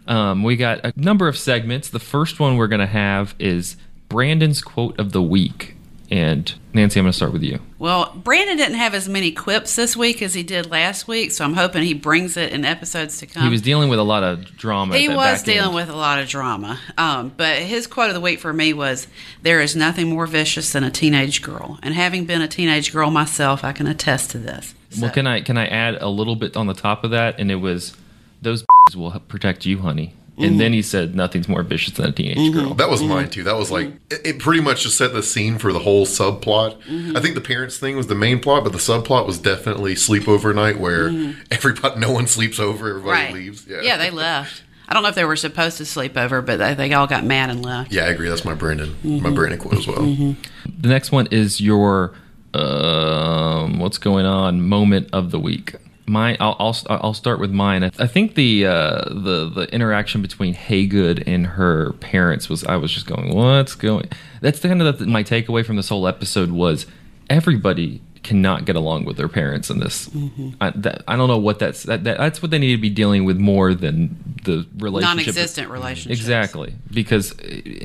Um, 0.07 0.43
we 0.43 0.55
got 0.55 0.83
a 0.83 0.93
number 0.95 1.27
of 1.27 1.37
segments. 1.37 1.89
The 1.89 1.99
first 1.99 2.39
one 2.39 2.57
we're 2.57 2.67
going 2.67 2.79
to 2.79 2.85
have 2.85 3.35
is 3.39 3.75
Brandon's 4.09 4.61
quote 4.61 4.99
of 4.99 5.11
the 5.11 5.21
week. 5.21 5.74
And 6.11 6.53
Nancy, 6.73 6.99
I'm 6.99 7.05
going 7.05 7.11
to 7.11 7.15
start 7.15 7.33
with 7.33 7.41
you. 7.41 7.59
Well, 7.79 8.13
Brandon 8.15 8.57
didn't 8.57 8.75
have 8.75 8.93
as 8.93 9.09
many 9.09 9.31
quips 9.31 9.75
this 9.75 9.97
week 9.97 10.21
as 10.21 10.33
he 10.33 10.43
did 10.43 10.69
last 10.69 11.07
week, 11.07 11.31
so 11.31 11.43
I'm 11.43 11.53
hoping 11.53 11.83
he 11.83 11.93
brings 11.93 12.37
it 12.37 12.53
in 12.53 12.63
episodes 12.63 13.17
to 13.19 13.25
come. 13.25 13.43
He 13.43 13.49
was 13.49 13.61
dealing 13.61 13.89
with 13.89 13.97
a 13.97 14.03
lot 14.03 14.23
of 14.23 14.55
drama. 14.57 14.97
He 14.97 15.09
was 15.09 15.41
dealing 15.41 15.67
end. 15.67 15.75
with 15.75 15.89
a 15.89 15.95
lot 15.95 16.19
of 16.19 16.27
drama. 16.27 16.79
Um, 16.97 17.33
but 17.35 17.57
his 17.57 17.87
quote 17.87 18.09
of 18.09 18.13
the 18.13 18.21
week 18.21 18.39
for 18.39 18.53
me 18.53 18.73
was 18.73 19.07
There 19.41 19.61
is 19.61 19.75
nothing 19.75 20.09
more 20.09 20.27
vicious 20.27 20.71
than 20.73 20.83
a 20.83 20.91
teenage 20.91 21.41
girl. 21.41 21.79
And 21.81 21.93
having 21.93 22.25
been 22.25 22.41
a 22.41 22.47
teenage 22.47 22.93
girl 22.93 23.09
myself, 23.09 23.63
I 23.63 23.71
can 23.71 23.87
attest 23.87 24.31
to 24.31 24.37
this. 24.37 24.75
Well, 24.99 25.11
can 25.11 25.27
I 25.27 25.41
can 25.41 25.57
I 25.57 25.67
add 25.67 25.95
a 26.01 26.09
little 26.09 26.35
bit 26.35 26.55
on 26.55 26.67
the 26.67 26.73
top 26.73 27.03
of 27.03 27.11
that? 27.11 27.39
And 27.39 27.51
it 27.51 27.55
was 27.55 27.95
those 28.41 28.65
will 28.95 29.19
protect 29.27 29.65
you, 29.65 29.79
honey. 29.79 30.13
Mm-hmm. 30.35 30.43
And 30.43 30.59
then 30.59 30.73
he 30.73 30.81
said, 30.81 31.15
"Nothing's 31.15 31.47
more 31.47 31.63
vicious 31.63 31.93
than 31.93 32.07
a 32.07 32.11
teenage 32.11 32.53
girl." 32.53 32.73
That 32.73 32.89
was 32.89 32.99
Mm-hmm. 32.99 33.09
mine 33.09 33.29
too. 33.29 33.43
That 33.43 33.55
was 33.55 33.71
like 33.71 33.87
it, 34.11 34.21
it 34.25 34.39
pretty 34.39 34.61
much 34.61 34.83
just 34.83 34.97
set 34.97 35.13
the 35.13 35.23
scene 35.23 35.57
for 35.57 35.71
the 35.71 35.79
whole 35.79 36.05
subplot. 36.05 36.77
Mm-hmm. 36.83 37.15
I 37.15 37.21
think 37.21 37.35
the 37.35 37.41
parents 37.41 37.77
thing 37.77 37.95
was 37.95 38.07
the 38.07 38.15
main 38.15 38.39
plot, 38.39 38.63
but 38.63 38.73
the 38.73 38.77
subplot 38.79 39.25
was 39.25 39.39
definitely 39.39 39.95
sleepover 39.95 40.53
night 40.53 40.77
where 40.79 41.07
everybody, 41.51 41.99
no 41.99 42.11
one 42.11 42.27
sleeps 42.27 42.59
over, 42.59 42.89
everybody 42.89 43.17
Mm-hmm. 43.17 43.25
right. 43.25 43.33
leaves. 43.33 43.65
Yeah, 43.65 43.79
yeah, 43.81 43.97
they 43.97 44.11
left. 44.11 44.63
I 44.87 44.93
don't 44.93 45.01
know 45.03 45.09
if 45.09 45.15
they 45.15 45.25
were 45.25 45.35
supposed 45.37 45.77
to 45.77 45.85
sleep 45.85 46.15
over, 46.17 46.41
but 46.43 46.57
they, 46.57 46.73
they 46.75 46.93
all 46.93 47.07
got 47.07 47.23
mad 47.23 47.49
and 47.49 47.63
left. 47.65 47.91
Yeah, 47.91 48.03
I 48.03 48.07
agree. 48.09 48.29
That's 48.29 48.45
my 48.45 48.53
Brandon, 48.53 48.89
Mm-hmm. 49.03 49.23
my 49.23 49.31
Brandon 49.31 49.57
quote 49.57 49.75
as 49.75 49.87
well. 49.87 50.01
The 50.01 50.89
next 50.89 51.11
one 51.11 51.27
is 51.31 51.59
your 51.61 52.13
um, 52.53 53.79
what's 53.79 53.97
going 53.97 54.25
on 54.25 54.61
moment 54.61 55.09
of 55.13 55.31
the 55.31 55.39
week. 55.39 55.75
My, 56.07 56.37
I'll, 56.39 56.55
I'll 56.59 56.77
I'll 56.87 57.13
start 57.15 57.39
with 57.39 57.51
mine. 57.51 57.83
I 57.83 58.05
think 58.05 58.35
the 58.35 58.67
uh, 58.67 59.01
the 59.09 59.49
the 59.49 59.67
interaction 59.73 60.21
between 60.21 60.53
Haygood 60.53 61.23
and 61.25 61.47
her 61.47 61.93
parents 61.93 62.47
was. 62.47 62.63
I 62.63 62.75
was 62.75 62.91
just 62.91 63.07
going, 63.07 63.33
what's 63.35 63.73
going? 63.73 64.09
That's 64.41 64.59
kind 64.59 64.81
of 64.81 64.99
the, 64.99 65.07
my 65.07 65.23
takeaway 65.23 65.65
from 65.65 65.77
this 65.77 65.89
whole 65.89 66.07
episode 66.07 66.51
was 66.51 66.85
everybody 67.29 68.01
cannot 68.25 68.65
get 68.65 68.75
along 68.75 69.05
with 69.05 69.17
their 69.17 69.29
parents 69.29 69.69
in 69.69 69.79
this. 69.79 70.09
Mm-hmm. 70.09 70.49
I, 70.59 70.71
that, 70.71 71.03
I 71.07 71.15
don't 71.15 71.27
know 71.27 71.37
what 71.37 71.59
that's 71.59 71.83
that, 71.83 72.03
that 72.05 72.17
that's 72.17 72.41
what 72.41 72.49
they 72.49 72.57
need 72.57 72.75
to 72.75 72.81
be 72.81 72.89
dealing 72.89 73.23
with 73.23 73.37
more 73.37 73.75
than 73.75 74.17
the 74.43 74.65
relationship. 74.77 75.17
Non-existent 75.17 75.69
relationships. 75.69 76.19
Exactly, 76.19 76.73
because, 76.91 77.33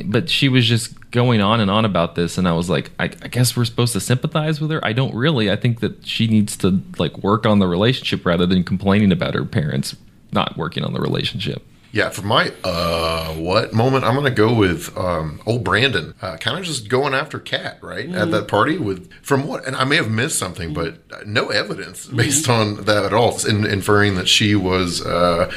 but 0.06 0.30
she 0.30 0.48
was 0.48 0.66
just 0.66 1.10
going 1.10 1.42
on 1.42 1.60
and 1.60 1.70
on 1.70 1.84
about 1.84 2.14
this, 2.14 2.38
and 2.38 2.48
I 2.48 2.52
was 2.52 2.70
like, 2.70 2.90
I, 2.98 3.04
I 3.04 3.28
guess 3.28 3.54
we're 3.54 3.66
supposed 3.66 3.92
to 3.92 4.00
sympathize 4.00 4.60
with 4.60 4.70
her. 4.70 4.82
I 4.82 4.94
don't 4.94 5.14
really. 5.14 5.50
I 5.50 5.56
think 5.56 5.80
that 5.80 6.06
she 6.06 6.26
needs 6.26 6.56
to 6.58 6.82
like 6.98 7.18
work 7.18 7.44
on 7.44 7.58
the 7.58 7.68
relationship 7.68 8.24
rather 8.24 8.46
than 8.46 8.64
complaining 8.64 9.12
about 9.12 9.34
her 9.34 9.44
parents 9.44 9.94
not 10.32 10.56
working 10.56 10.84
on 10.84 10.94
the 10.94 11.00
relationship. 11.00 11.66
Yeah, 11.92 12.10
for 12.10 12.22
my 12.22 12.52
uh 12.62 13.34
what 13.34 13.72
moment, 13.72 14.04
I'm 14.04 14.14
gonna 14.14 14.30
go 14.30 14.54
with 14.54 14.96
um 14.96 15.40
old 15.46 15.64
Brandon, 15.64 16.14
uh, 16.22 16.36
kind 16.36 16.58
of 16.58 16.64
just 16.64 16.88
going 16.88 17.14
after 17.14 17.38
Kat 17.40 17.78
right 17.82 18.08
at 18.14 18.30
that 18.30 18.46
party 18.48 18.78
with 18.78 19.10
from 19.22 19.46
what, 19.46 19.66
and 19.66 19.74
I 19.74 19.84
may 19.84 19.96
have 19.96 20.10
missed 20.10 20.38
something, 20.38 20.72
but 20.72 20.98
no 21.26 21.48
evidence 21.48 22.06
based 22.06 22.48
on 22.48 22.84
that 22.84 23.04
at 23.04 23.12
all, 23.12 23.44
in, 23.44 23.66
inferring 23.66 24.14
that 24.14 24.28
she 24.28 24.54
was 24.54 25.04
uh 25.04 25.50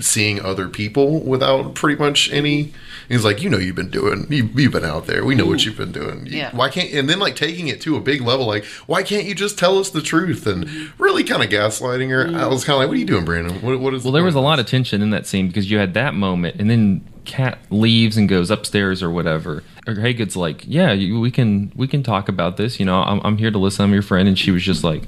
seeing 0.00 0.40
other 0.40 0.68
people 0.68 1.20
without 1.20 1.74
pretty 1.74 1.98
much 2.00 2.30
any. 2.32 2.72
He's 3.08 3.24
like, 3.24 3.42
you 3.42 3.48
know, 3.48 3.56
you've 3.56 3.74
been 3.74 3.88
doing, 3.90 4.26
you, 4.30 4.50
you've 4.54 4.72
been 4.72 4.84
out 4.84 5.06
there. 5.06 5.24
We 5.24 5.34
know 5.34 5.46
what 5.46 5.64
you've 5.64 5.78
been 5.78 5.92
doing. 5.92 6.26
You- 6.26 6.36
Yeah. 6.38 6.54
Why 6.54 6.68
can't? 6.68 6.92
And 6.92 7.08
then 7.08 7.18
like 7.18 7.36
taking 7.36 7.68
it 7.68 7.80
to 7.82 7.96
a 7.96 8.00
big 8.00 8.20
level, 8.20 8.46
like, 8.46 8.64
why 8.86 9.02
can't 9.02 9.24
you 9.24 9.34
just 9.34 9.58
tell 9.58 9.78
us 9.78 9.88
the 9.90 10.02
truth? 10.02 10.46
And 10.46 10.68
really 10.98 11.24
kind 11.24 11.42
of 11.42 11.48
gaslighting 11.48 12.10
her. 12.10 12.38
I 12.38 12.46
was 12.46 12.64
kind 12.64 12.74
of 12.74 12.80
like, 12.80 12.88
what 12.88 12.96
are 12.96 13.00
you 13.00 13.06
doing, 13.06 13.24
Brandon? 13.24 13.60
What, 13.62 13.80
what 13.80 13.94
is? 13.94 14.04
Well, 14.04 14.12
there 14.12 14.22
was 14.24 14.34
a 14.34 14.40
lot 14.40 14.58
of 14.60 14.66
tension 14.66 15.00
in 15.00 15.08
that 15.10 15.26
scene 15.26 15.48
because 15.48 15.67
you 15.70 15.78
had 15.78 15.94
that 15.94 16.14
moment, 16.14 16.60
and 16.60 16.70
then 16.70 17.04
Kat 17.24 17.58
leaves 17.70 18.16
and 18.16 18.28
goes 18.28 18.50
upstairs 18.50 19.02
or 19.02 19.10
whatever, 19.10 19.62
or 19.86 19.94
Haygood's 19.94 20.36
like, 20.36 20.64
"Yeah, 20.66 20.92
you, 20.92 21.20
we 21.20 21.30
can 21.30 21.72
we 21.76 21.86
can 21.86 22.02
talk 22.02 22.28
about 22.28 22.56
this. 22.56 22.80
You 22.80 22.86
know, 22.86 23.02
I'm, 23.02 23.20
I'm 23.24 23.36
here 23.38 23.50
to 23.50 23.58
listen. 23.58 23.84
I'm 23.84 23.92
your 23.92 24.02
friend." 24.02 24.28
And 24.28 24.38
she 24.38 24.50
was 24.50 24.62
just 24.62 24.82
like, 24.82 25.02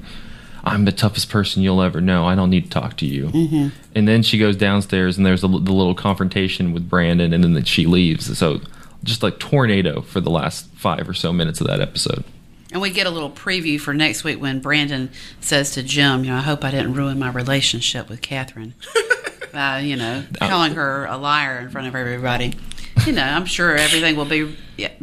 "I'm 0.62 0.84
the 0.84 0.92
toughest 0.92 1.30
person 1.30 1.62
you'll 1.62 1.82
ever 1.82 2.00
know. 2.00 2.26
I 2.26 2.34
don't 2.34 2.50
need 2.50 2.64
to 2.64 2.70
talk 2.70 2.96
to 2.98 3.06
you." 3.06 3.28
Mm-hmm. 3.28 3.68
And 3.94 4.06
then 4.06 4.22
she 4.22 4.38
goes 4.38 4.56
downstairs 4.56 5.16
and 5.16 5.26
there's 5.26 5.42
a, 5.42 5.48
the 5.48 5.72
little 5.72 5.94
confrontation 5.94 6.72
with 6.72 6.88
Brandon, 6.88 7.32
and 7.32 7.42
then 7.42 7.64
she 7.64 7.86
leaves. 7.86 8.36
So 8.38 8.60
just 9.02 9.22
like 9.22 9.38
tornado 9.38 10.02
for 10.02 10.20
the 10.20 10.30
last 10.30 10.66
five 10.74 11.08
or 11.08 11.14
so 11.14 11.32
minutes 11.32 11.60
of 11.60 11.66
that 11.66 11.80
episode. 11.80 12.24
And 12.72 12.80
we 12.80 12.90
get 12.90 13.06
a 13.06 13.10
little 13.10 13.30
preview 13.30 13.80
for 13.80 13.92
next 13.92 14.22
week 14.22 14.40
when 14.40 14.60
Brandon 14.60 15.10
says 15.40 15.72
to 15.72 15.82
Jim, 15.82 16.24
you 16.24 16.30
know, 16.30 16.36
I 16.36 16.42
hope 16.42 16.64
I 16.64 16.70
didn't 16.70 16.94
ruin 16.94 17.18
my 17.18 17.30
relationship 17.30 18.08
with 18.08 18.22
Catherine 18.22 18.74
by, 19.52 19.80
you 19.80 19.96
know, 19.96 20.24
calling 20.38 20.74
her 20.74 21.06
a 21.06 21.16
liar 21.16 21.58
in 21.58 21.70
front 21.70 21.86
of 21.88 21.94
everybody. 21.94 22.54
You 23.06 23.12
know, 23.12 23.22
I'm 23.22 23.46
sure 23.46 23.76
everything 23.76 24.16
will 24.16 24.24
be 24.26 24.56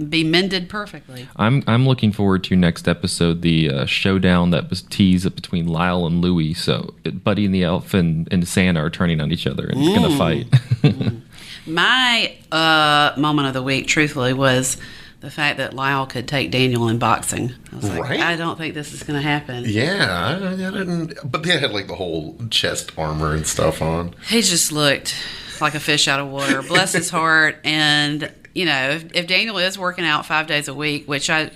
be 0.10 0.24
mended 0.24 0.70
perfectly. 0.70 1.28
I'm 1.36 1.64
I'm 1.68 1.88
looking 1.88 2.12
forward 2.12 2.44
to 2.46 2.56
next 2.56 2.88
episode 2.88 3.42
the 3.42 3.70
uh, 3.72 3.86
showdown 3.86 4.52
that 4.52 4.70
was 4.70 4.84
teased 4.84 5.34
between 5.36 5.68
Lyle 5.68 6.06
and 6.06 6.22
Louie. 6.22 6.54
So 6.54 6.94
Buddy 7.24 7.46
and 7.46 7.56
the 7.56 7.64
Elf 7.64 7.94
and, 7.96 8.28
and 8.32 8.48
Santa 8.48 8.82
are 8.84 8.90
turning 8.92 9.20
on 9.22 9.32
each 9.32 9.48
other 9.48 9.66
and 9.68 9.80
Mm. 9.80 9.96
gonna 9.96 10.18
fight. 10.18 11.14
My 11.66 12.34
uh, 12.52 13.14
moment 13.20 13.48
of 13.48 13.54
the 13.54 13.64
week, 13.64 13.88
truthfully, 13.88 14.34
was 14.34 14.78
the 15.20 15.32
fact 15.32 15.58
that 15.58 15.74
Lyle 15.74 16.06
could 16.06 16.28
take 16.28 16.52
Daniel 16.52 16.88
in 16.90 17.00
boxing. 17.00 17.54
I 17.72 17.76
was 17.76 17.90
like, 17.90 18.02
Right? 18.02 18.20
I 18.20 18.36
don't 18.36 18.58
think 18.58 18.74
this 18.76 18.94
is 18.94 19.04
going 19.04 19.20
to 19.20 19.28
happen. 19.28 19.64
Yeah, 19.66 20.08
I, 20.10 20.54
I 20.54 20.56
didn't. 20.56 21.16
But 21.30 21.44
they 21.44 21.58
had 21.58 21.72
like 21.72 21.88
the 21.88 21.96
whole 21.96 22.38
chest 22.50 22.92
armor 22.98 23.34
and 23.34 23.46
stuff 23.48 23.82
on. 23.82 24.14
He 24.28 24.42
just 24.42 24.72
looked 24.72 25.16
like 25.60 25.74
a 25.74 25.80
fish 25.80 26.08
out 26.08 26.20
of 26.20 26.28
water. 26.28 26.62
Bless 26.62 26.94
his 26.94 27.10
heart. 27.10 27.60
And 27.64 28.32
you 28.54 28.66
know, 28.66 28.90
if, 28.90 29.16
if 29.16 29.28
Daniel 29.28 29.58
is 29.58 29.78
working 29.78 30.06
out 30.06 30.26
five 30.26 30.48
days 30.48 30.68
a 30.68 30.74
week, 30.74 31.08
which 31.08 31.30
I, 31.30 31.52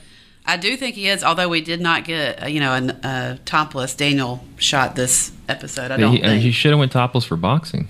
I 0.45 0.57
do 0.57 0.75
think 0.75 0.95
he 0.95 1.07
is. 1.07 1.23
Although 1.23 1.49
we 1.49 1.61
did 1.61 1.81
not 1.81 2.03
get, 2.03 2.43
uh, 2.43 2.47
you 2.47 2.59
know, 2.59 2.73
a 2.73 3.07
uh, 3.07 3.37
topless 3.45 3.95
Daniel 3.95 4.43
shot 4.57 4.95
this 4.95 5.31
episode. 5.47 5.91
I 5.91 5.97
don't 5.97 6.13
he, 6.13 6.21
think. 6.21 6.41
he 6.41 6.51
should 6.51 6.71
have 6.71 6.79
went 6.79 6.91
topless 6.91 7.25
for 7.25 7.37
boxing. 7.37 7.87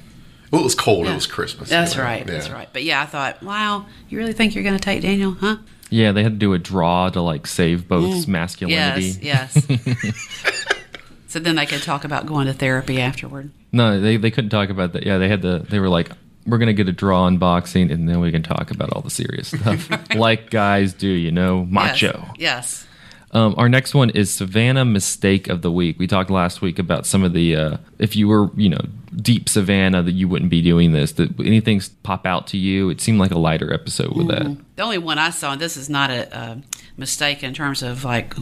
Well, 0.51 0.62
it 0.62 0.65
was 0.65 0.75
cold. 0.75 1.05
Yeah. 1.05 1.13
It 1.13 1.15
was 1.15 1.27
Christmas. 1.27 1.70
that's 1.70 1.93
you 1.93 2.00
know? 2.00 2.03
right. 2.03 2.27
That's 2.27 2.50
right. 2.50 2.67
But 2.72 2.84
yeah, 2.84 3.01
I 3.01 3.05
thought, 3.05 3.41
wow, 3.41 3.86
you 4.10 4.17
really 4.17 4.34
think 4.34 4.53
you're 4.53 4.63
going 4.63 4.77
to 4.77 4.84
take 4.84 5.01
Daniel, 5.01 5.31
huh? 5.31 5.58
Yeah, 5.89 6.12
they 6.12 6.24
had 6.24 6.34
to 6.34 6.38
do 6.38 6.53
a 6.53 6.60
draw 6.60 7.10
to 7.10 7.22
like 7.22 7.48
save 7.48 7.88
both 7.88 8.27
masculinity. 8.27 9.13
Mm. 9.13 9.24
Yes. 9.24 9.65
Yes. 9.70 10.86
so 11.27 11.39
then 11.39 11.55
they 11.55 11.65
could 11.65 11.81
talk 11.81 12.03
about 12.03 12.25
going 12.25 12.48
to 12.48 12.53
therapy 12.53 13.00
afterward. 13.00 13.51
No, 13.72 14.00
they, 14.00 14.17
they 14.17 14.31
couldn't 14.31 14.50
talk 14.50 14.70
about 14.70 14.93
that. 14.93 15.05
Yeah, 15.05 15.17
they 15.17 15.29
had 15.29 15.41
the 15.41 15.65
They 15.70 15.79
were 15.79 15.89
like, 15.89 16.12
we're 16.46 16.58
gonna 16.58 16.74
get 16.74 16.89
a 16.89 16.91
draw 16.91 17.27
in 17.27 17.38
boxing, 17.38 17.91
and 17.91 18.10
then 18.10 18.20
we 18.20 18.31
can 18.31 18.41
talk 18.43 18.72
about 18.72 18.91
all 18.93 19.01
the 19.01 19.10
serious 19.10 19.48
stuff, 19.60 19.89
like 20.15 20.50
guys 20.50 20.93
do. 20.93 21.08
You 21.08 21.31
know, 21.31 21.65
macho. 21.65 22.25
Yes. 22.38 22.38
yes. 22.39 22.88
Um, 23.34 23.55
our 23.58 23.70
next 23.70 23.93
one 23.93 24.10
is 24.10 24.31
Savannah 24.34 24.84
mistake 24.84 25.48
of 25.48 25.62
the 25.62 25.72
week. 25.72 26.00
We 26.00 26.08
talked 26.08 26.29
last 26.29 26.62
week 26.62 26.79
about 26.79 27.05
some 27.05 27.24
of 27.24 27.34
the 27.34 27.55
uh, 27.55 27.77
if 28.00 28.15
you 28.15 28.27
were 28.27 28.50
you 28.55 28.70
know 28.70 28.81
deep 29.15 29.50
Savannah 29.50 30.01
that 30.03 30.13
you 30.13 30.27
wouldn't 30.27 30.51
be 30.51 30.62
doing 30.62 30.91
this. 30.94 31.13
That 31.13 31.38
anything 31.39 31.82
pop 32.03 32.25
out 32.25 32.48
to 32.48 32.58
you? 32.58 32.89
It 32.89 33.01
seemed 33.01 33.20
like 33.20 33.32
a 33.32 33.38
lighter 33.38 33.74
episode 33.74 34.15
with 34.15 34.27
that. 34.27 34.58
The 34.75 34.84
only 34.84 34.98
one 34.98 35.18
I 35.18 35.30
saw, 35.32 35.51
and 35.53 35.62
this 35.62 35.75
is 35.77 35.89
not 35.89 36.10
a, 36.10 36.38
a 36.38 36.62
mistake 36.98 37.44
in 37.44 37.53
terms 37.53 37.84
of 37.84 38.03
like, 38.03 38.34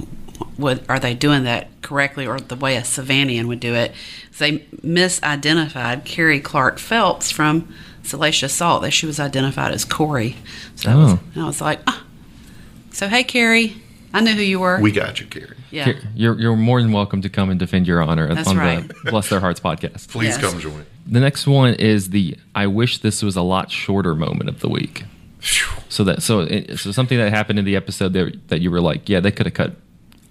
what 0.58 0.84
are 0.90 1.00
they 1.00 1.14
doing 1.16 1.44
that 1.44 1.70
correctly 1.82 2.28
or 2.28 2.40
the 2.40 2.56
way 2.56 2.76
a 2.76 2.84
Savannian 2.84 3.48
would 3.48 3.60
do 3.60 3.74
it? 3.74 3.94
They 4.38 4.60
misidentified 4.84 6.06
Carrie 6.06 6.40
Clark 6.40 6.80
Phelps 6.80 7.32
from 7.32 7.74
Salacious 8.04 8.54
Salt. 8.54 8.84
That 8.84 8.92
she 8.92 9.06
was 9.06 9.20
identified 9.20 9.74
as 9.74 9.86
Corey. 9.86 10.36
So 10.76 10.92
I, 10.92 10.96
was, 10.96 11.14
Oh. 11.14 11.20
I 11.42 11.46
was 11.46 11.62
like, 11.62 11.80
ah. 11.88 12.04
so 12.92 13.08
hey 13.08 13.24
Carrie, 13.24 13.82
I 14.14 14.22
knew 14.22 14.34
who 14.34 14.42
you 14.42 14.60
were. 14.60 14.80
We 14.82 14.92
got 14.92 15.20
you, 15.20 15.28
Carrie. 15.28 15.56
yeah. 15.72 15.94
You're 16.16 16.40
you're 16.40 16.56
more 16.56 16.82
than 16.82 16.92
welcome 16.92 17.22
to 17.22 17.30
come 17.30 17.50
and 17.50 17.60
defend 17.60 17.88
your 17.88 18.02
honor 18.02 18.34
That's 18.34 18.48
on 18.48 18.58
right. 18.58 18.88
the 18.88 19.12
Bless 19.12 19.30
Their 19.30 19.40
Hearts 19.40 19.60
podcast. 19.60 20.08
Please 20.12 20.38
Yes. 20.38 20.42
come 20.42 20.60
join. 20.60 20.86
The 21.06 21.20
next 21.20 21.46
one 21.48 21.74
is 21.76 22.10
the 22.10 22.38
I 22.56 22.68
wish 22.68 23.00
this 23.00 23.22
was 23.24 23.36
a 23.36 23.42
lot 23.42 23.72
shorter 23.72 24.16
moment 24.16 24.50
of 24.50 24.60
the 24.62 24.70
week. 24.70 25.04
Phew. 25.40 25.68
So 25.90 26.04
that 26.06 26.22
so 26.24 26.42
it- 26.42 26.78
so 26.80 26.92
something 26.92 27.18
that 27.18 27.32
happened 27.32 27.60
in 27.60 27.66
the 27.66 27.76
episode 27.76 28.14
that 28.14 28.48
that 28.50 28.62
you 28.62 28.72
were 28.72 28.82
like, 28.82 29.08
yeah, 29.10 29.20
they 29.20 29.32
could 29.32 29.46
have 29.46 29.54
cut 29.56 29.76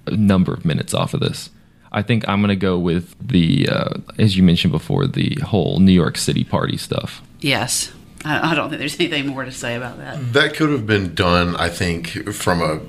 a 0.06 0.16
number 0.16 0.52
of 0.52 0.64
minutes 0.64 0.92
off 0.94 1.14
of 1.14 1.20
this. 1.20 1.50
I 1.92 2.02
think 2.02 2.28
I'm 2.28 2.40
gonna 2.40 2.56
go 2.56 2.78
with 2.78 3.14
the 3.20 3.68
uh, 3.68 3.94
as 4.18 4.36
you 4.36 4.42
mentioned 4.42 4.72
before, 4.72 5.06
the 5.06 5.36
whole 5.44 5.78
New 5.80 5.92
York 5.92 6.18
City 6.18 6.44
party 6.44 6.76
stuff. 6.76 7.22
Yes. 7.40 7.92
I, 8.24 8.50
I 8.50 8.54
don't 8.56 8.68
think 8.68 8.80
there's 8.80 8.98
anything 8.98 9.28
more 9.28 9.44
to 9.44 9.52
say 9.52 9.76
about 9.76 9.98
that. 9.98 10.32
That 10.32 10.54
could 10.54 10.70
have 10.70 10.86
been 10.86 11.14
done, 11.14 11.54
I 11.54 11.68
think, 11.68 12.08
from 12.34 12.60
a 12.60 12.80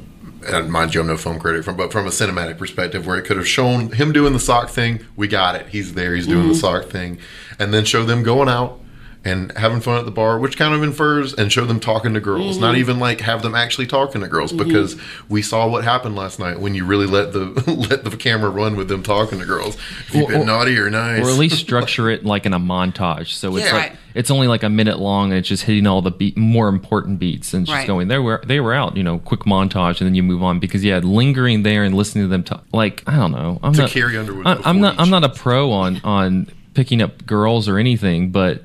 and 0.48 0.72
mind 0.72 0.94
you, 0.94 1.02
I'm 1.02 1.08
no 1.08 1.18
film 1.18 1.40
critic, 1.40 1.64
from 1.64 1.76
but 1.76 1.92
from 1.92 2.08
a 2.08 2.10
cinematic 2.10 2.58
perspective, 2.58 3.06
where 3.06 3.18
it 3.18 3.26
could 3.26 3.38
have 3.38 3.48
shown 3.48 3.92
him 3.92 4.12
doing 4.12 4.34
the 4.34 4.40
sock 4.40 4.70
thing. 4.70 5.06
We 5.16 5.28
got 5.28 5.56
it. 5.56 5.68
He's 5.68 5.94
there. 5.94 6.16
He's 6.16 6.28
doing 6.28 6.48
the 6.48 6.54
mm-hmm. 6.54 6.60
sock 6.60 6.86
thing, 6.86 7.20
and 7.58 7.74
then 7.74 7.86
show 7.86 8.06
them 8.06 8.24
going 8.24 8.50
out 8.50 8.79
and 9.26 9.52
having 9.58 9.82
fun 9.82 10.00
at 10.00 10.06
the 10.06 10.12
bar, 10.12 10.40
which 10.40 10.58
kind 10.58 10.74
of 10.74 10.82
infers, 10.82 11.34
and 11.34 11.52
show 11.52 11.66
them 11.66 11.80
talking 11.80 12.14
to 12.14 12.22
girls. 12.22 12.58
Not 12.58 12.72
mm-hmm. 12.72 12.80
even 12.80 13.00
like 13.00 13.22
have 13.22 13.42
them 13.42 13.54
actually 13.54 13.88
talking 13.88 14.22
to 14.22 14.28
girls, 14.28 14.54
mm-hmm. 14.54 14.66
because 14.68 14.96
we 15.28 15.42
saw 15.42 15.68
what 15.68 15.84
happened 15.84 16.16
last 16.16 16.40
night 16.40 16.60
when 16.60 16.74
you 16.74 16.86
really 16.86 17.06
let 17.06 17.34
the 17.34 17.46
let 17.90 18.04
the 18.04 18.16
camera 18.16 18.50
run 18.50 18.76
with 18.76 18.88
them 18.88 19.04
talking 19.04 19.40
to 19.40 19.46
girls. 19.46 19.76
If 19.76 20.16
you've 20.16 20.28
been 20.30 20.42
or- 20.42 20.46
naughty 20.46 20.78
or 20.78 20.90
nice, 20.90 21.26
Or 21.26 21.30
at 21.30 21.38
least 21.38 21.58
structure 21.58 22.10
it 22.12 22.26
like 22.26 22.46
in 22.46 22.54
a 22.54 22.60
montage. 22.60 23.34
So 23.34 23.56
it's 23.58 23.66
Yeah. 23.66 23.74
like 23.74 23.96
it's 24.16 24.32
only 24.32 24.48
like 24.48 24.64
a 24.64 24.70
minute 24.70 25.00
long 25.00 25.32
and 25.32 25.40
it's 25.40 25.48
just 25.48 25.64
hitting 25.64 25.86
all 25.86 26.02
the 26.02 26.12
beat, 26.12 26.36
more 26.36 26.68
important 26.68 27.20
beats 27.20 27.54
and 27.54 27.66
just 27.66 27.76
Right. 27.76 27.88
going 27.88 28.08
they 28.08 28.18
were 28.20 28.42
they 28.46 28.60
were 28.60 28.74
out, 28.74 28.96
you 28.96 29.04
know, 29.04 29.20
quick 29.20 29.42
montage 29.42 30.00
and 30.00 30.08
then 30.08 30.16
you 30.16 30.24
move 30.24 30.44
on 30.44 30.60
because 30.60 30.84
yeah, 30.84 31.00
lingering 31.00 31.64
there 31.64 31.84
and 31.84 31.94
listening 31.94 32.24
to 32.24 32.30
them 32.30 32.44
talk 32.44 32.64
like 32.72 33.04
I 33.06 33.18
don't 33.18 33.32
know. 33.32 33.60
I'm 33.62 33.74
To 33.74 33.82
not 33.82 33.90
Carrie 33.90 34.18
Underwood 34.18 34.48
I, 34.48 34.62
i'm 34.64 34.80
not 34.80 35.00
I'm 35.00 35.10
not 35.10 35.24
a 35.24 35.30
pro 35.30 35.72
on 35.72 36.00
on 36.04 36.48
picking 36.74 37.02
up 37.02 37.26
girls 37.26 37.68
or 37.68 37.78
anything, 37.78 38.32
but 38.32 38.64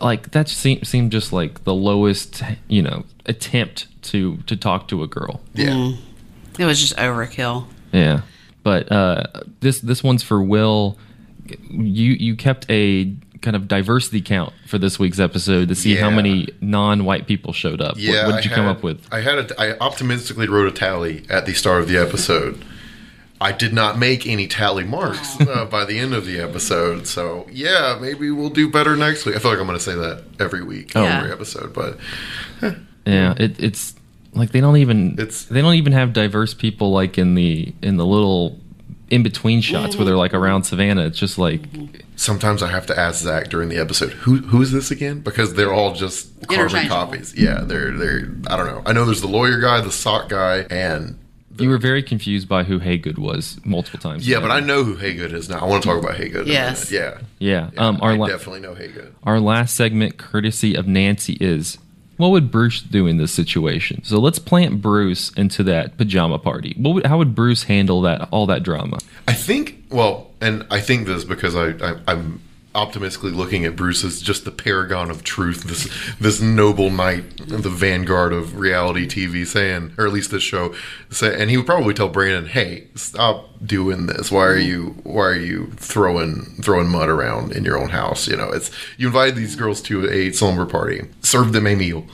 like 0.00 0.30
that 0.32 0.48
seemed 0.48 0.86
seemed 0.86 1.12
just 1.12 1.32
like 1.32 1.64
the 1.64 1.74
lowest, 1.74 2.42
you 2.68 2.82
know, 2.82 3.04
attempt 3.26 3.86
to 4.10 4.38
to 4.46 4.56
talk 4.56 4.88
to 4.88 5.02
a 5.02 5.06
girl. 5.06 5.40
yeah. 5.54 5.92
It 6.58 6.64
was 6.66 6.80
just 6.80 6.96
overkill. 6.96 7.66
Yeah, 7.92 8.22
but 8.62 8.90
uh, 8.92 9.24
this 9.60 9.80
this 9.80 10.02
one's 10.02 10.22
for 10.22 10.42
Will. 10.42 10.98
You 11.70 12.12
you 12.12 12.36
kept 12.36 12.66
a 12.70 13.14
kind 13.40 13.56
of 13.56 13.66
diversity 13.68 14.20
count 14.20 14.52
for 14.66 14.78
this 14.78 14.98
week's 14.98 15.18
episode 15.18 15.68
to 15.68 15.74
see 15.74 15.96
how 15.96 16.10
many 16.10 16.48
non-white 16.60 17.26
people 17.26 17.52
showed 17.52 17.80
up. 17.80 17.94
What- 17.94 18.00
Yeah, 18.02 18.26
what, 18.28 18.36
did 18.36 18.44
you 18.44 18.52
I 18.52 18.54
come 18.54 18.66
had- 18.66 18.76
up 18.76 18.82
with? 18.84 19.04
I 19.10 19.20
had 19.20 19.38
a, 19.50 19.60
I 19.60 19.76
optimistically 19.78 20.46
wrote 20.48 20.68
a 20.68 20.70
tally 20.70 21.24
at 21.28 21.44
the 21.46 21.52
start 21.54 21.82
of 21.82 21.88
the 21.88 21.96
episode. 21.96 22.64
I 23.42 23.52
did 23.52 23.72
not 23.74 23.98
make 23.98 24.26
any 24.26 24.46
tally 24.46 24.84
marks 24.84 25.40
uh, 25.40 25.64
by 25.66 25.84
the 25.84 25.98
end 25.98 26.14
of 26.14 26.24
the 26.24 26.40
episode, 26.40 27.06
so 27.06 27.46
yeah, 27.52 27.98
maybe 28.00 28.30
we'll 28.30 28.48
do 28.50 28.70
better 28.70 28.96
next 28.96 29.26
week. 29.26 29.36
I 29.36 29.38
feel 29.38 29.50
like 29.50 29.60
I'm 29.60 29.66
going 29.66 29.78
to 29.78 29.84
say 29.84 29.94
that 29.94 30.22
every 30.40 30.62
week, 30.62 30.94
Yeah. 30.94 31.18
every 31.18 31.32
episode, 31.32 31.72
but 31.74 31.98
Yeah, 33.06 33.34
it, 33.36 33.58
it's 33.58 33.94
like 34.32 34.52
they 34.52 34.60
don't 34.60 34.76
even 34.76 35.14
It's- 35.18 35.44
they 35.44 35.60
don't 35.60 35.74
even 35.74 35.92
have 35.92 36.12
diverse 36.12 36.54
people 36.54 36.92
like 36.92 37.18
in 37.18 37.34
the 37.34 37.74
in 37.82 37.96
the 37.96 38.06
little 38.06 38.58
in 39.10 39.22
between 39.22 39.60
shots 39.60 39.94
where 39.96 40.06
they're 40.06 40.16
like 40.16 40.32
around 40.32 40.62
Savannah. 40.62 41.04
It's 41.04 41.18
just 41.18 41.36
like 41.36 41.60
sometimes 42.16 42.62
I 42.62 42.68
have 42.68 42.86
to 42.86 42.98
ask 42.98 43.22
Zach 43.22 43.48
during 43.50 43.68
the 43.68 43.76
episode, 43.76 44.12
"Who 44.12 44.36
who 44.38 44.62
is 44.62 44.72
this 44.72 44.90
again?" 44.90 45.20
Because 45.20 45.52
they're 45.54 45.72
all 45.72 45.92
just 45.94 46.28
carbon 46.48 46.88
copies. 46.88 47.34
Yeah, 47.36 47.60
they're 47.62 47.90
they're. 47.90 48.28
I 48.46 48.56
don't 48.56 48.66
know. 48.66 48.82
I 48.86 48.92
know 48.94 49.04
there's 49.04 49.20
the 49.20 49.26
lawyer 49.28 49.58
guy, 49.60 49.80
the 49.82 49.92
sock 49.92 50.30
guy, 50.30 50.64
and 50.70 51.18
you 51.58 51.68
were 51.68 51.78
very 51.78 52.02
confused 52.02 52.48
by 52.48 52.64
who 52.64 52.78
Haygood 52.80 53.18
was 53.18 53.58
multiple 53.64 53.98
times. 54.00 54.26
yeah, 54.28 54.40
but 54.40 54.50
I 54.50 54.60
know 54.60 54.84
who 54.84 54.96
Haygood 54.96 55.32
is 55.32 55.48
now. 55.48 55.58
I 55.60 55.64
want 55.66 55.82
to 55.82 55.88
talk 55.88 56.02
about 56.02 56.16
Haygood. 56.16 56.46
Yes. 56.46 56.90
yeah. 56.90 57.18
yeah. 57.38 57.70
Yeah, 57.72 57.80
Um, 57.88 57.98
our 58.02 58.12
I 58.12 58.16
la- 58.16 58.26
definitely 58.28 58.60
know 58.60 58.74
Haygood. 58.74 59.12
Our 59.24 59.38
last 59.40 59.74
segment, 59.76 60.16
courtesy 60.16 60.74
of 60.74 60.86
Nancy, 60.86 61.36
is 61.40 61.78
what 62.16 62.28
would 62.30 62.50
Bruce 62.50 62.80
do 62.80 63.06
in 63.06 63.16
this 63.16 63.32
situation? 63.32 64.02
So 64.04 64.18
let's 64.18 64.38
plant 64.38 64.80
Bruce 64.82 65.30
into 65.34 65.62
that 65.64 65.96
pajama 65.98 66.38
party. 66.38 66.74
What 66.78 66.94
would, 66.94 67.06
how 67.06 67.18
would 67.18 67.34
Bruce 67.34 67.64
handle 67.64 68.00
that 68.02 68.28
all 68.30 68.46
that 68.46 68.62
drama? 68.62 68.98
I 69.26 69.32
think, 69.32 69.82
well, 69.90 70.30
and 70.40 70.64
I 70.70 70.80
think 70.80 71.06
this 71.06 71.24
because 71.24 71.54
I, 71.56 71.70
I 71.84 71.96
I'm 72.06 72.40
optimistically 72.74 73.30
looking 73.30 73.64
at 73.64 73.76
Bruce 73.76 74.04
as 74.04 74.20
just 74.22 74.44
the 74.44 74.50
paragon 74.50 75.10
of 75.10 75.22
truth, 75.22 75.64
this 75.64 75.88
this 76.18 76.40
noble 76.40 76.90
knight, 76.90 77.36
the 77.46 77.68
vanguard 77.68 78.32
of 78.32 78.56
reality 78.58 79.06
TV, 79.06 79.46
saying, 79.46 79.92
or 79.98 80.06
at 80.06 80.12
least 80.12 80.30
this 80.30 80.42
show, 80.42 80.74
say, 81.10 81.40
and 81.40 81.50
he 81.50 81.56
would 81.56 81.66
probably 81.66 81.94
tell 81.94 82.08
Brandon, 82.08 82.46
"Hey, 82.46 82.88
stop 82.94 83.50
doing 83.64 84.06
this. 84.06 84.30
Why 84.30 84.46
are 84.46 84.58
you 84.58 84.96
why 85.02 85.24
are 85.24 85.36
you 85.36 85.72
throwing 85.76 86.44
throwing 86.62 86.88
mud 86.88 87.08
around 87.08 87.52
in 87.52 87.64
your 87.64 87.78
own 87.78 87.90
house? 87.90 88.26
You 88.26 88.36
know, 88.36 88.50
it's 88.50 88.70
you 88.96 89.08
invited 89.08 89.36
these 89.36 89.56
girls 89.56 89.82
to 89.82 90.08
a 90.08 90.32
slumber 90.32 90.66
party, 90.66 91.02
serve 91.20 91.52
them 91.52 91.66
a 91.66 91.74
meal, 91.74 92.06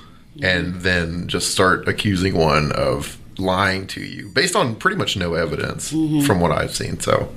and 0.43 0.77
then 0.83 1.29
just 1.29 1.53
start 1.53 1.89
accusing 1.89 2.37
one 2.37 2.73
of." 2.73 3.19
lying 3.39 3.87
to 3.87 4.01
you 4.01 4.29
based 4.31 4.57
on 4.57 4.75
pretty 4.75 4.97
much 4.97 5.17
no 5.17 5.35
evidence 5.35 5.93
mm-hmm. 5.93 6.21
from 6.21 6.41
what 6.41 6.51
I've 6.51 6.75
seen. 6.75 6.99
So, 7.01 7.33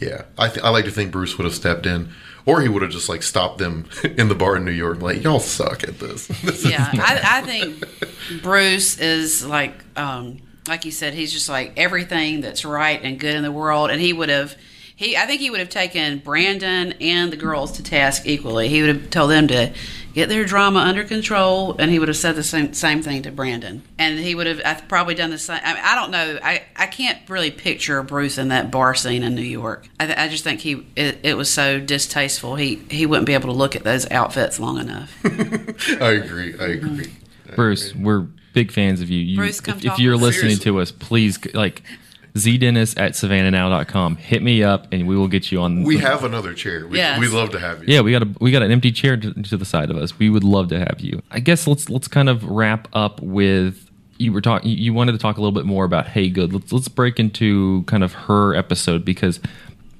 yeah, 0.00 0.22
I 0.38 0.48
th- 0.48 0.64
I 0.64 0.70
like 0.70 0.86
to 0.86 0.90
think 0.90 1.12
Bruce 1.12 1.36
would 1.36 1.44
have 1.44 1.54
stepped 1.54 1.86
in, 1.86 2.10
or 2.46 2.60
he 2.60 2.68
would 2.68 2.82
have 2.82 2.90
just 2.90 3.08
like 3.08 3.22
stopped 3.22 3.58
them 3.58 3.88
in 4.04 4.28
the 4.28 4.34
bar 4.34 4.56
in 4.56 4.64
New 4.64 4.72
York, 4.72 5.00
like 5.00 5.22
y'all 5.22 5.40
suck 5.40 5.84
at 5.84 5.98
this. 5.98 6.28
This 6.42 6.64
Yeah, 6.64 6.88
I, 6.92 7.38
I 7.38 7.42
think 7.42 7.84
Bruce 8.42 8.98
is 8.98 9.44
like, 9.44 9.74
um, 9.96 10.38
like 10.66 10.84
you 10.84 10.90
said, 10.90 11.14
he's 11.14 11.32
just 11.32 11.48
like 11.48 11.72
everything 11.76 12.40
that's 12.40 12.64
right 12.64 13.00
and 13.02 13.18
good 13.18 13.34
in 13.34 13.42
the 13.42 13.52
world, 13.52 13.90
and 13.90 14.00
he 14.00 14.12
would 14.12 14.28
have. 14.28 14.56
He, 15.02 15.16
I 15.16 15.26
think 15.26 15.40
he 15.40 15.50
would 15.50 15.58
have 15.58 15.68
taken 15.68 16.18
Brandon 16.18 16.92
and 17.00 17.32
the 17.32 17.36
girls 17.36 17.72
to 17.72 17.82
task 17.82 18.22
equally. 18.24 18.68
He 18.68 18.82
would 18.82 18.96
have 18.96 19.10
told 19.10 19.32
them 19.32 19.48
to 19.48 19.72
get 20.14 20.28
their 20.28 20.44
drama 20.44 20.78
under 20.78 21.02
control, 21.02 21.74
and 21.76 21.90
he 21.90 21.98
would 21.98 22.06
have 22.06 22.16
said 22.16 22.36
the 22.36 22.44
same 22.44 22.72
same 22.72 23.02
thing 23.02 23.22
to 23.22 23.32
Brandon. 23.32 23.82
And 23.98 24.20
he 24.20 24.36
would 24.36 24.46
have 24.46 24.60
I 24.64 24.74
probably 24.74 25.16
done 25.16 25.30
the 25.30 25.38
same. 25.38 25.58
I, 25.64 25.74
mean, 25.74 25.82
I 25.84 25.94
don't 25.96 26.12
know. 26.12 26.38
I, 26.40 26.62
I 26.76 26.86
can't 26.86 27.18
really 27.28 27.50
picture 27.50 28.00
Bruce 28.04 28.38
in 28.38 28.48
that 28.48 28.70
bar 28.70 28.94
scene 28.94 29.24
in 29.24 29.34
New 29.34 29.42
York. 29.42 29.88
I, 29.98 30.06
th- 30.06 30.18
I 30.18 30.28
just 30.28 30.44
think 30.44 30.60
he 30.60 30.86
it, 30.94 31.18
it 31.24 31.36
was 31.36 31.52
so 31.52 31.80
distasteful. 31.80 32.54
He 32.54 32.76
he 32.88 33.04
wouldn't 33.04 33.26
be 33.26 33.34
able 33.34 33.48
to 33.48 33.56
look 33.56 33.74
at 33.74 33.82
those 33.82 34.08
outfits 34.12 34.60
long 34.60 34.78
enough. 34.78 35.12
I 36.00 36.12
agree. 36.12 36.54
I 36.60 36.66
agree. 36.66 37.12
Bruce, 37.56 37.92
we're 37.92 38.28
big 38.52 38.70
fans 38.70 39.00
of 39.00 39.10
you. 39.10 39.18
you 39.18 39.36
Bruce, 39.36 39.60
come 39.60 39.78
if, 39.78 39.84
if 39.84 39.98
you're 39.98 40.12
to 40.12 40.18
us. 40.18 40.22
listening 40.22 40.58
to 40.58 40.78
us, 40.78 40.92
please 40.92 41.44
like 41.54 41.82
zdennis 42.34 42.98
at 42.98 43.12
savannahnow.com. 43.12 44.16
Hit 44.16 44.42
me 44.42 44.62
up 44.62 44.86
and 44.92 45.06
we 45.06 45.16
will 45.16 45.28
get 45.28 45.52
you 45.52 45.60
on. 45.60 45.82
We 45.82 45.98
have 45.98 46.24
another 46.24 46.54
chair. 46.54 46.86
We, 46.86 46.98
Yes. 46.98 47.18
We'd 47.20 47.30
love 47.30 47.50
to 47.50 47.58
have 47.58 47.80
you. 47.82 47.94
Yeah, 47.94 48.00
we 48.00 48.12
got 48.12 48.22
a 48.22 48.28
we 48.40 48.50
got 48.50 48.62
an 48.62 48.70
empty 48.70 48.92
chair 48.92 49.16
to, 49.16 49.32
to 49.34 49.56
the 49.56 49.64
side 49.64 49.90
of 49.90 49.96
us. 49.96 50.18
We 50.18 50.30
would 50.30 50.44
love 50.44 50.68
to 50.68 50.78
have 50.78 51.00
you. 51.00 51.22
I 51.30 51.40
guess 51.40 51.66
let's 51.66 51.90
let's 51.90 52.08
kind 52.08 52.28
of 52.28 52.44
wrap 52.44 52.88
up 52.92 53.20
with 53.20 53.90
you 54.18 54.32
were 54.32 54.40
talking. 54.40 54.70
You 54.70 54.94
wanted 54.94 55.12
to 55.12 55.18
talk 55.18 55.36
a 55.36 55.40
little 55.40 55.52
bit 55.52 55.66
more 55.66 55.84
about 55.84 56.06
Haygood. 56.06 56.52
Let's 56.52 56.72
let's 56.72 56.88
break 56.88 57.18
into 57.18 57.82
kind 57.84 58.04
of 58.04 58.12
her 58.12 58.54
episode 58.54 59.04
because 59.04 59.40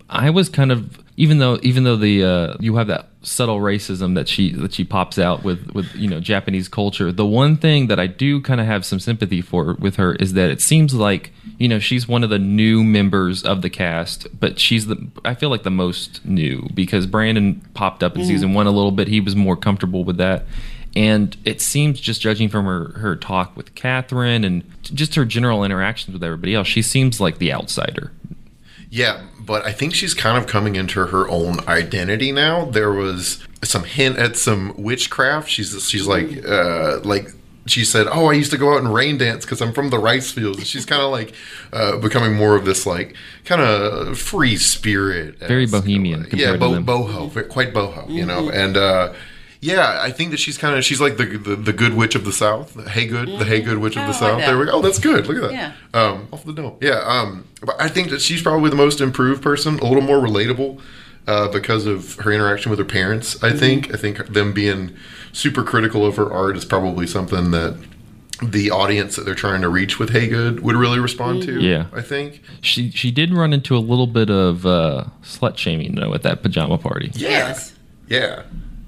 I 0.09 0.31
was 0.31 0.49
kind 0.49 0.73
of 0.73 1.03
even 1.17 1.39
though 1.39 1.59
even 1.62 1.85
though 1.85 1.97
the 1.97 2.25
uh, 2.25 2.57
you 2.61 2.77
have 2.77 2.87
that 2.87 3.09
subtle 3.23 3.61
racism 3.61 4.14
that 4.14 4.29
she 4.29 4.52
that 4.52 4.75
she 4.75 4.85
pops 4.85 5.19
out 5.19 5.45
with 5.45 5.71
with 5.73 5.95
you 5.95 6.09
know 6.09 6.21
Japanese 6.21 6.69
culture. 6.69 7.12
The 7.12 7.26
one 7.26 7.57
thing 7.57 7.87
that 7.87 7.99
I 7.99 8.07
do 8.07 8.41
kind 8.41 8.61
of 8.61 8.67
have 8.67 8.85
some 8.85 9.00
sympathy 9.00 9.41
for 9.41 9.75
with 9.75 9.97
her 9.97 10.14
is 10.14 10.33
that 10.35 10.50
it 10.50 10.61
seems 10.61 10.95
like 10.95 11.33
you 11.59 11.69
know 11.69 11.79
she's 11.79 12.09
one 12.09 12.25
of 12.25 12.31
the 12.31 12.38
new 12.38 12.83
members 12.83 13.45
of 13.45 13.62
the 13.62 13.71
cast, 13.71 14.26
but 14.38 14.59
she's 14.59 14.87
the 14.87 15.09
I 15.25 15.35
feel 15.35 15.50
like 15.50 15.62
the 15.62 15.71
most 15.71 16.25
new 16.25 16.69
because 16.75 17.07
Brandon 17.07 17.61
popped 17.75 18.02
up 18.02 18.17
in 18.17 18.23
mm. 18.23 18.26
season 18.26 18.55
one 18.55 18.67
a 18.67 18.73
little 18.73 18.93
bit. 18.93 19.09
He 19.09 19.21
was 19.21 19.37
more 19.37 19.57
comfortable 19.57 20.05
with 20.05 20.17
that. 20.19 20.45
And 20.95 21.37
it 21.45 21.62
seems, 21.62 22.00
just 22.00 22.21
judging 22.21 22.50
from 22.50 22.67
her, 22.67 22.93
her 22.99 23.17
talk 23.17 23.57
with 23.57 23.75
Catherine 23.75 24.45
and 24.45 24.62
just 24.83 25.14
her 25.14 25.25
general 25.25 25.64
interactions 25.64 26.12
with 26.12 26.23
everybody 26.23 26.55
else, 26.55 26.69
she 26.69 26.83
seems 26.83 27.19
like 27.19 27.38
the 27.38 27.50
outsider. 27.50 28.12
Yeah, 28.93 29.23
but 29.41 29.65
I 29.65 29.73
think 29.73 29.95
she's 29.95 30.13
kind 30.13 30.37
of 30.37 30.47
coming 30.47 30.77
into 30.77 31.07
her 31.07 31.27
own 31.27 31.67
identity 31.67 32.31
now. 32.31 32.67
There 32.67 32.93
was 32.93 33.43
some 33.65 33.85
hint 33.85 34.19
at 34.19 34.37
some 34.37 34.75
witchcraft. 34.77 35.49
She's 35.49 35.89
she's 35.89 36.07
like 36.07 36.45
uh, 36.45 37.01
like 37.03 37.29
she 37.65 37.87
said, 37.87 38.07
"Oh, 38.07 38.27
I 38.27 38.35
used 38.35 38.51
to 38.51 38.59
go 38.59 38.75
out 38.75 38.83
and 38.83 38.93
rain 38.93 39.17
dance 39.17 39.47
because 39.47 39.63
I'm 39.63 39.73
from 39.73 39.89
the 39.89 39.99
rice 39.99 40.31
fields." 40.31 40.67
She's 40.67 40.85
kind 40.85 41.01
of 41.01 41.11
like 41.11 41.33
uh, 41.73 41.97
becoming 42.01 42.35
more 42.35 42.55
of 42.55 42.67
this 42.67 42.85
like 42.85 43.17
kind 43.47 43.63
of 43.63 44.19
free 44.19 44.59
spirit, 44.59 45.39
Very 45.39 45.65
bohemian 45.65 46.25
Yeah, 46.25 46.57
compared 46.57 46.61
to 46.61 46.81
bo- 46.83 47.07
boho, 47.07 47.49
quite 47.49 47.73
boho, 47.73 48.11
you 48.11 48.27
know, 48.27 48.51
and. 48.51 48.77
uh 48.77 49.15
yeah, 49.62 50.00
I 50.02 50.11
think 50.11 50.33
that 50.33 50.40
she's 50.40 50.59
kind 50.59 50.76
of 50.76 50.85
she's 50.85 51.00
like 51.00 51.19
the, 51.19 51.25
the 51.25 51.54
the 51.54 51.73
good 51.73 51.95
witch 51.95 52.16
of 52.16 52.25
the 52.25 52.33
south, 52.33 52.75
the 52.75 52.90
hey 52.90 53.07
good, 53.07 53.28
the 53.28 53.45
hey 53.45 53.61
good 53.61 53.78
witch 53.78 53.97
of 53.97 54.09
the 54.09 54.12
south. 54.12 54.40
that. 54.40 54.47
there 54.47 54.59
we 54.59 54.66
go. 54.66 54.73
Oh, 54.73 54.83
that's 54.83 54.99
good. 54.99 55.28
Look 55.28 55.37
at 55.37 55.42
that. 55.42 55.52
Yeah. 55.52 55.73
Um, 55.95 56.28
off 56.33 56.45
the 56.45 56.52
dome. 56.52 56.78
Yeah. 56.81 57.00
Um, 57.04 57.47
but 57.61 57.81
I 57.81 57.87
think 57.87 58.11
that 58.11 58.21
she's 58.21 58.42
probably 58.42 58.71
the 58.71 58.76
most 58.76 59.00
improved 59.00 59.40
person, 59.40 59.78
a 59.78 59.85
little 59.85 60.02
more 60.02 60.19
relatable 60.19 60.81
uh, 61.28 61.47
because 61.47 61.87
of 61.87 62.16
her 62.16 62.33
interaction 62.33 62.71
with 62.71 62.81
her 62.81 62.85
parents. 62.85 63.37
Mm-hmm. 63.37 63.47
I 63.47 63.52
think. 63.57 63.95
I 63.95 63.97
think 63.97 64.26
them 64.26 64.52
being 64.52 64.97
super 65.31 65.62
critical 65.62 66.04
of 66.04 66.16
her 66.16 66.31
art 66.31 66.57
is 66.57 66.64
probably 66.64 67.07
something 67.07 67.52
that 67.52 67.78
the 68.42 68.73
audience 68.73 69.14
that 69.14 69.25
they're 69.25 69.37
trying 69.37 69.62
to 69.62 69.69
reach 69.69 70.00
with 70.00 70.11
Haygood 70.11 70.59
would 70.59 70.75
really 70.75 70.99
respond 70.99 71.45
to. 71.45 71.61
Yeah. 71.61 71.87
I 71.92 72.02
think. 72.02 72.42
She 72.62 72.90
she 72.90 73.12
did 73.12 73.33
run 73.33 73.53
into 73.53 73.77
a 73.77 73.79
little 73.79 74.09
bit 74.09 74.29
of 74.29 74.66
uh, 74.66 75.05
slut 75.22 75.57
shaming 75.57 75.94
though 75.94 76.12
at 76.14 76.25
that 76.25 76.42
pajama 76.42 76.79
party. 76.79 77.12
Yeah. 77.14 77.29
Yes. 77.29 77.77
Yeah. 78.09 78.42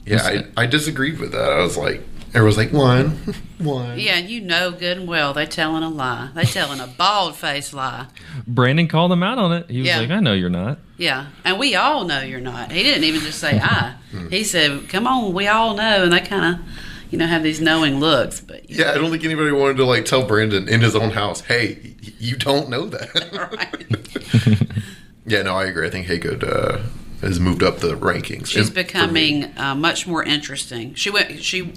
Yeah. 0.07 0.45
I, 0.57 0.63
I 0.63 0.67
disagreed 0.67 1.19
with 1.19 1.33
that. 1.33 1.51
I 1.53 1.63
was 1.63 1.77
like, 1.77 2.03
everyone's 2.35 2.57
like, 2.57 2.73
one, 2.73 3.11
one. 3.59 3.99
Yeah, 3.99 4.17
and 4.17 4.29
you 4.29 4.41
know 4.41 4.71
good 4.73 4.99
and 4.99 5.09
well 5.09 5.33
they're 5.33 5.47
telling 5.47 5.83
a 5.83 5.89
lie. 5.89 6.31
They're 6.35 6.45
telling 6.45 6.81
a 6.81 6.87
bald 6.87 7.37
faced 7.37 7.73
lie. 7.75 8.07
Brandon 8.47 8.87
called 8.89 9.13
him 9.13 9.23
out 9.23 9.39
on 9.39 9.53
it. 9.53 9.71
He 9.71 9.79
was 9.81 9.89
Yeah. 9.89 10.01
like, 10.01 10.11
"I 10.11 10.21
know 10.21 10.33
you're 10.35 10.51
not." 10.51 10.79
Yeah, 10.99 11.27
and 11.45 11.59
we 11.59 11.75
all 11.75 12.05
know 12.05 12.21
you're 12.21 12.41
not. 12.41 12.71
He 12.73 12.83
didn't 12.83 13.05
even 13.05 13.21
just 13.23 13.39
say 13.39 13.59
I. 13.63 13.95
He 14.31 14.45
said, 14.45 14.89
"Come 14.89 15.07
on, 15.07 15.33
we 15.33 15.47
all 15.49 15.75
know," 15.75 16.05
and 16.05 16.13
they 16.13 16.21
kind 16.21 16.55
of, 16.55 16.67
you 17.11 17.19
know, 17.19 17.27
have 17.27 17.43
these 17.43 17.61
knowing 17.61 17.99
looks. 18.01 18.41
But 18.41 18.69
Yeah, 18.71 18.91
I 18.91 18.95
don't 18.95 19.11
think 19.11 19.25
anybody 19.25 19.51
wanted 19.53 19.77
to 19.79 19.85
like 19.87 20.05
tell 20.05 20.25
Brandon 20.27 20.69
in 20.69 20.81
his 20.83 20.95
own 20.95 21.11
house, 21.11 21.41
"Hey, 21.41 21.79
y- 22.03 22.13
you 22.19 22.37
don't 22.37 22.69
know 22.69 22.87
that." 22.87 24.69
yeah, 25.27 25.43
no, 25.43 25.57
I 25.57 25.65
agree. 25.65 25.87
I 25.87 25.91
think 25.91 26.07
Haygood 26.07 26.45
uh, 26.45 26.83
has 27.27 27.41
moved 27.41 27.63
up 27.63 27.79
the 27.79 27.95
rankings. 27.95 28.47
she's 28.47 28.57
And 28.57 28.69
for 28.69 28.75
me- 28.75 28.83
becoming 28.83 29.59
uh, 29.59 29.75
much 29.75 30.07
more 30.07 30.23
interesting. 30.23 30.95
She 30.95 31.11
went. 31.11 31.43
She 31.43 31.73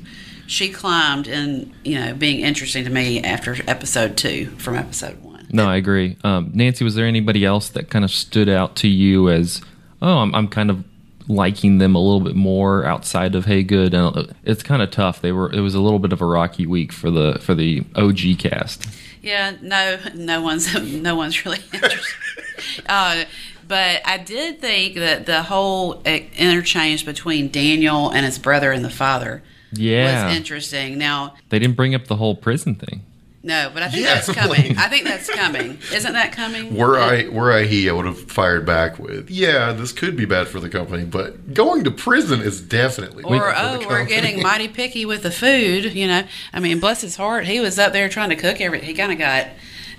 she 0.45 0.69
climbed 0.69 1.27
in, 1.27 1.73
you 1.83 1.99
know, 1.99 2.13
being 2.13 2.39
interesting 2.39 2.86
to 2.86 2.89
me 2.89 3.21
after 3.21 3.55
episode 3.67 4.15
two 4.15 4.45
from 4.57 4.75
episode 4.75 5.21
one. 5.21 5.45
No, 5.49 5.67
I 5.67 5.75
agree. 5.75 6.17
Um, 6.23 6.51
Nancy, 6.53 6.83
was 6.86 6.95
there 6.95 7.05
anybody 7.05 7.43
else 7.43 7.69
that 7.69 7.89
kind 7.89 8.05
of 8.05 8.12
stood 8.12 8.47
out 8.47 8.77
to 8.77 8.88
you 8.88 9.29
as, 9.29 9.62
oh, 10.01 10.17
I'm, 10.19 10.33
I'm 10.33 10.47
kind 10.47 10.69
of 10.69 10.83
liking 11.27 11.77
them 11.77 11.95
a 11.95 11.99
little 11.99 12.21
bit 12.21 12.35
more 12.35 12.85
outside 12.85 13.35
of 13.35 13.45
Haygood? 13.45 13.93
And 13.93 14.17
uh, 14.29 14.33
it's 14.43 14.63
kind 14.63 14.81
of 14.81 14.91
tough. 14.91 15.21
They 15.21 15.31
were. 15.31 15.51
It 15.51 15.61
was 15.61 15.75
a 15.75 15.81
little 15.81 15.99
bit 15.99 16.13
of 16.13 16.21
a 16.21 16.25
rocky 16.25 16.65
week 16.65 16.91
for 16.91 17.11
the 17.11 17.39
for 17.41 17.53
the 17.53 17.83
OG 17.95 18.39
cast. 18.39 18.85
Yeah, 19.21 19.55
no, 19.61 19.99
no 20.15 20.41
one's 20.41 20.73
no 20.91 21.15
one's 21.15 21.45
really 21.45 21.59
interested. 21.73 22.15
uh, 22.87 23.25
but 23.67 24.01
I 24.05 24.17
did 24.17 24.61
think 24.61 24.95
that 24.95 25.25
the 25.25 25.43
whole 25.43 26.01
interchange 26.03 27.05
between 27.05 27.49
Daniel 27.49 28.09
and 28.09 28.25
his 28.25 28.39
brother 28.39 28.71
and 28.71 28.85
the 28.85 28.89
father 28.89 29.43
Yeah, 29.73 30.27
was 30.27 30.35
interesting. 30.37 30.97
Now, 30.97 31.33
they 31.49 31.59
didn't 31.59 31.75
bring 31.75 31.93
up 31.93 32.05
the 32.07 32.15
whole 32.15 32.35
prison 32.35 32.75
thing. 32.75 33.03
No, 33.47 33.71
but 33.73 33.81
I 33.81 33.88
think 33.89 34.03
Yeah, 34.03 34.15
that's 34.15 34.31
coming. 34.31 34.77
I 34.77 34.89
think 34.89 35.05
that's 35.05 35.29
coming. 35.29 35.79
Isn't 35.93 36.13
that 36.13 36.33
coming? 36.33 36.75
Were 36.75 36.99
I 36.99 37.29
were 37.29 37.51
I 37.51 37.63
he, 37.63 37.89
I 37.89 37.93
would 37.93 38.05
have 38.05 38.29
fired 38.29 38.65
back 38.65 38.99
with, 38.99 39.29
"Yeah, 39.29 39.71
this 39.71 39.93
could 39.93 40.17
be 40.17 40.25
bad 40.25 40.49
for 40.49 40.60
the 40.60 40.67
company, 40.69 41.05
but 41.05 41.53
going 41.53 41.86
to 41.86 41.91
prison 41.91 42.41
is 42.41 42.60
definitely 42.60 43.23
or 43.23 43.39
bad 43.39 43.71
for 43.71 43.77
the 43.79 43.86
oh, 43.86 43.89
we're 43.89 44.05
getting 44.05 44.43
mighty 44.43 44.67
picky 44.67 45.05
with 45.05 45.23
the 45.23 45.31
food. 45.31 45.93
You 45.93 46.07
know, 46.07 46.23
I 46.51 46.60
mean, 46.60 46.81
bless 46.81 47.01
his 47.01 47.15
heart, 47.15 47.45
he 47.45 47.62
was 47.62 47.79
up 47.79 47.93
there 47.93 48.10
trying 48.10 48.29
to 48.29 48.36
cook 48.36 48.60
every. 48.60 48.81
He 48.81 48.93
kind 48.93 49.12
of 49.12 49.17
got. 49.17 49.47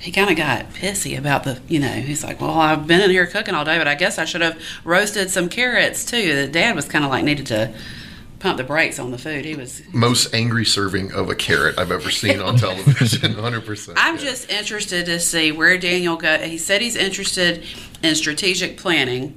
He 0.00 0.12
kind 0.12 0.30
of 0.30 0.36
got 0.36 0.74
pissy 0.74 1.18
about 1.18 1.42
the, 1.42 1.60
you 1.66 1.80
know, 1.80 1.88
he's 1.90 2.22
like, 2.22 2.40
well, 2.40 2.52
I've 2.52 2.86
been 2.86 3.00
in 3.00 3.10
here 3.10 3.26
cooking 3.26 3.56
all 3.56 3.64
day, 3.64 3.78
but 3.78 3.88
I 3.88 3.96
guess 3.96 4.16
I 4.16 4.26
should 4.26 4.42
have 4.42 4.56
roasted 4.84 5.28
some 5.28 5.48
carrots 5.48 6.04
too. 6.04 6.36
The 6.36 6.46
dad 6.46 6.76
was 6.76 6.84
kind 6.84 7.04
of 7.04 7.10
like 7.10 7.24
needed 7.24 7.46
to 7.46 7.74
pump 8.38 8.56
the 8.56 8.64
brakes 8.64 8.98
on 8.98 9.10
the 9.10 9.18
food. 9.18 9.44
He 9.44 9.54
was. 9.54 9.82
most 9.92 10.32
angry 10.34 10.64
serving 10.64 11.12
of 11.12 11.28
a 11.28 11.34
carrot 11.34 11.78
I've 11.78 11.90
ever 11.90 12.10
seen 12.10 12.40
on 12.40 12.56
television. 12.56 13.32
Hundred 13.38 13.64
percent. 13.66 13.98
I'm 14.00 14.18
just 14.18 14.50
interested 14.50 15.06
to 15.06 15.20
see 15.20 15.52
where 15.52 15.76
Daniel 15.78 16.16
go. 16.16 16.38
He 16.38 16.58
said 16.58 16.80
he's 16.80 16.96
interested 16.96 17.64
in 18.02 18.14
strategic 18.14 18.76
planning, 18.76 19.36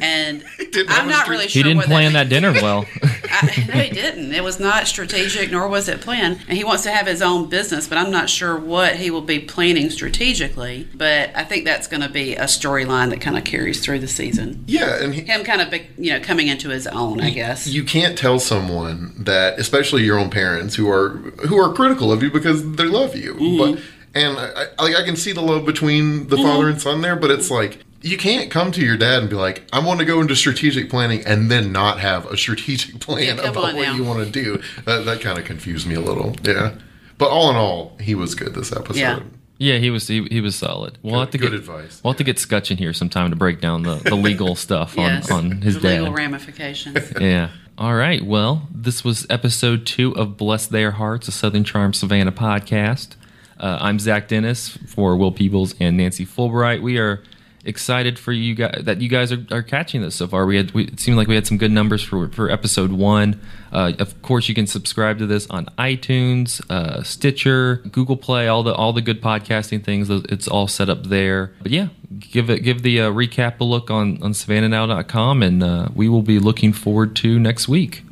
and 0.00 0.44
I'm 0.88 1.08
not 1.08 1.28
really 1.28 1.48
sure. 1.48 1.60
He 1.60 1.62
didn't 1.62 1.78
what 1.78 1.86
plan 1.86 2.12
that 2.14 2.24
that 2.24 2.28
dinner 2.28 2.52
well. 2.52 2.86
I, 3.02 3.64
no, 3.68 3.74
he 3.80 3.90
didn't. 3.90 4.32
It 4.32 4.44
was 4.44 4.60
not 4.60 4.86
strategic, 4.86 5.50
nor 5.50 5.68
was 5.68 5.88
it 5.88 6.00
planned. 6.00 6.40
And 6.48 6.56
he 6.56 6.64
wants 6.64 6.82
to 6.84 6.90
have 6.92 7.06
his 7.06 7.20
own 7.22 7.48
business, 7.48 7.88
but 7.88 7.98
I'm 7.98 8.10
not 8.10 8.30
sure 8.30 8.56
what 8.58 8.96
he 8.96 9.10
will 9.10 9.22
be 9.22 9.38
planning 9.40 9.90
strategically. 9.90 10.88
But 10.94 11.30
I 11.34 11.44
think 11.44 11.64
that's 11.64 11.86
going 11.86 12.02
to 12.02 12.08
be 12.08 12.34
a 12.36 12.44
storyline 12.44 13.10
that 13.10 13.20
kind 13.20 13.36
of 13.36 13.44
carries 13.44 13.84
through 13.84 13.98
the 14.00 14.08
season. 14.08 14.64
Yeah, 14.66 15.02
and 15.02 15.14
he, 15.14 15.22
Him 15.22 15.44
kind 15.44 15.60
of, 15.60 15.72
you 15.98 16.12
know, 16.12 16.20
coming 16.20 16.48
into 16.48 16.68
his 16.68 16.86
own, 16.86 17.20
I 17.20 17.30
guess. 17.30 17.66
you 17.66 17.82
can't 17.84 18.16
tell 18.16 18.38
someone 18.38 19.14
that, 19.18 19.58
especially 19.58 20.04
your 20.04 20.18
own 20.18 20.30
parents, 20.30 20.74
who 20.76 20.88
are 20.90 21.10
who 21.48 21.58
are 21.58 21.72
critical 21.74 22.12
of 22.12 22.22
you 22.22 22.30
because 22.30 22.74
they 22.76 22.84
love 22.84 23.16
you. 23.16 23.34
Mm-hmm. 23.34 23.58
But 23.74 23.82
and 24.14 24.38
I, 24.38 24.66
I, 24.78 24.94
I 25.00 25.02
can 25.04 25.16
see 25.16 25.32
the 25.32 25.40
love 25.42 25.66
between 25.66 26.28
the 26.28 26.36
Mm-hmm. 26.36 26.44
father 26.44 26.68
and 26.68 26.80
son 26.80 27.00
there, 27.00 27.16
but 27.16 27.30
it's 27.30 27.50
like 27.50 27.83
you 28.04 28.16
can't 28.18 28.50
come 28.50 28.70
to 28.72 28.80
your 28.84 28.96
dad 28.96 29.20
and 29.22 29.30
be 29.30 29.36
like, 29.36 29.62
"I 29.72 29.78
want 29.80 30.00
to 30.00 30.04
go 30.06 30.20
into 30.20 30.36
strategic 30.36 30.90
planning," 30.90 31.24
and 31.26 31.50
then 31.50 31.72
not 31.72 32.00
have 32.00 32.26
a 32.26 32.36
strategic 32.36 33.00
plan 33.00 33.38
Yeah, 33.38 33.48
about 33.50 33.74
what 33.74 33.76
now. 33.76 33.94
you 33.94 34.04
want 34.04 34.24
to 34.24 34.30
do. 34.30 34.60
That 34.84 35.04
that 35.06 35.20
kind 35.20 35.38
of 35.38 35.44
confused 35.44 35.86
me 35.86 35.94
a 35.94 36.00
little. 36.00 36.36
Yeah, 36.44 36.74
but 37.18 37.30
all 37.30 37.50
in 37.50 37.56
all, 37.56 37.96
he 38.00 38.14
was 38.14 38.34
good 38.34 38.54
this 38.54 38.70
episode. 38.72 38.98
Yeah. 39.00 39.20
Yeah, 39.56 39.78
he 39.78 39.88
was 39.90 40.08
he, 40.08 40.24
he 40.30 40.40
was 40.40 40.56
solid. 40.56 40.98
We'll 41.02 41.14
Good- 41.14 41.20
have 41.20 41.30
to 41.30 41.38
good 41.38 41.50
get 41.52 41.60
advice. 41.60 42.00
We'll 42.02 42.12
have 42.12 42.18
to 42.18 42.24
get 42.24 42.40
Scutch 42.40 42.72
in 42.72 42.76
here 42.76 42.92
sometime 42.92 43.30
to 43.30 43.36
break 43.36 43.60
down 43.60 43.84
the, 43.84 43.94
the 43.94 44.16
legal 44.16 44.54
stuff 44.66 44.98
on, 44.98 45.04
yes. 45.04 45.30
on 45.30 45.62
his 45.62 45.74
the 45.76 45.80
dad. 45.80 46.00
legal 46.00 46.12
ramifications. 46.12 47.12
Yeah. 47.20 47.50
All 47.78 47.94
right. 47.94 48.20
Well, 48.20 48.68
this 48.74 49.04
was 49.04 49.26
episode 49.30 49.86
two 49.86 50.14
of 50.16 50.36
Bless 50.36 50.66
Their 50.66 50.90
Hearts, 50.90 51.28
a 51.28 51.32
Southern 51.32 51.62
Charm 51.62 51.92
Savannah 51.92 52.32
podcast. 52.32 53.10
Uh, 53.58 53.78
I'm 53.80 54.00
Zach 54.00 54.26
Dennis 54.26 54.70
for 54.88 55.16
Will 55.16 55.30
Peebles 55.32 55.76
and 55.78 55.96
Nancy 55.96 56.26
Fullbright. 56.26 56.82
We 56.82 56.98
are 56.98 57.22
excited 57.64 58.18
for 58.18 58.32
you 58.32 58.54
guys 58.54 58.82
that 58.84 59.00
you 59.00 59.08
guys 59.08 59.32
are, 59.32 59.44
are 59.50 59.62
catching 59.62 60.02
this 60.02 60.14
so 60.14 60.26
far. 60.26 60.46
We 60.46 60.56
had 60.56 60.72
we, 60.72 60.84
it 60.84 61.00
seemed 61.00 61.16
like 61.16 61.28
we 61.28 61.34
had 61.34 61.46
some 61.46 61.58
good 61.58 61.72
numbers 61.72 62.02
for 62.02 62.28
for 62.28 62.50
episode 62.50 62.92
one. 62.92 63.40
Uh, 63.72 63.92
of 63.98 64.20
course, 64.22 64.48
you 64.48 64.54
can 64.54 64.66
subscribe 64.66 65.18
to 65.18 65.26
this 65.26 65.46
on 65.48 65.66
iTunes, 65.78 66.60
uh, 66.70 67.02
Stitcher, 67.02 67.76
Google 67.90 68.16
Play, 68.16 68.48
all 68.48 68.62
the 68.62 68.74
all 68.74 68.92
the 68.92 69.02
good 69.02 69.20
podcasting 69.20 69.82
things. 69.82 70.10
It's 70.10 70.48
all 70.48 70.68
set 70.68 70.88
up 70.88 71.04
there. 71.04 71.52
But 71.62 71.72
yeah, 71.72 71.88
give 72.18 72.50
it 72.50 72.60
give 72.60 72.82
the 72.82 73.00
uh, 73.00 73.10
recap 73.10 73.60
a 73.60 73.64
look 73.64 73.90
on 73.90 74.22
on 74.22 74.32
SavannahNow.com, 74.32 75.42
and 75.42 75.62
uh, 75.62 75.88
we 75.94 76.08
will 76.08 76.22
be 76.22 76.38
looking 76.38 76.72
forward 76.72 77.16
to 77.16 77.38
next 77.38 77.68
week. 77.68 78.02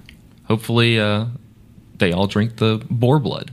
Hopefully, 0.44 0.98
uh, 0.98 1.26
they 1.96 2.12
all 2.12 2.26
drink 2.26 2.56
the 2.56 2.84
boar 2.90 3.18
blood. 3.18 3.52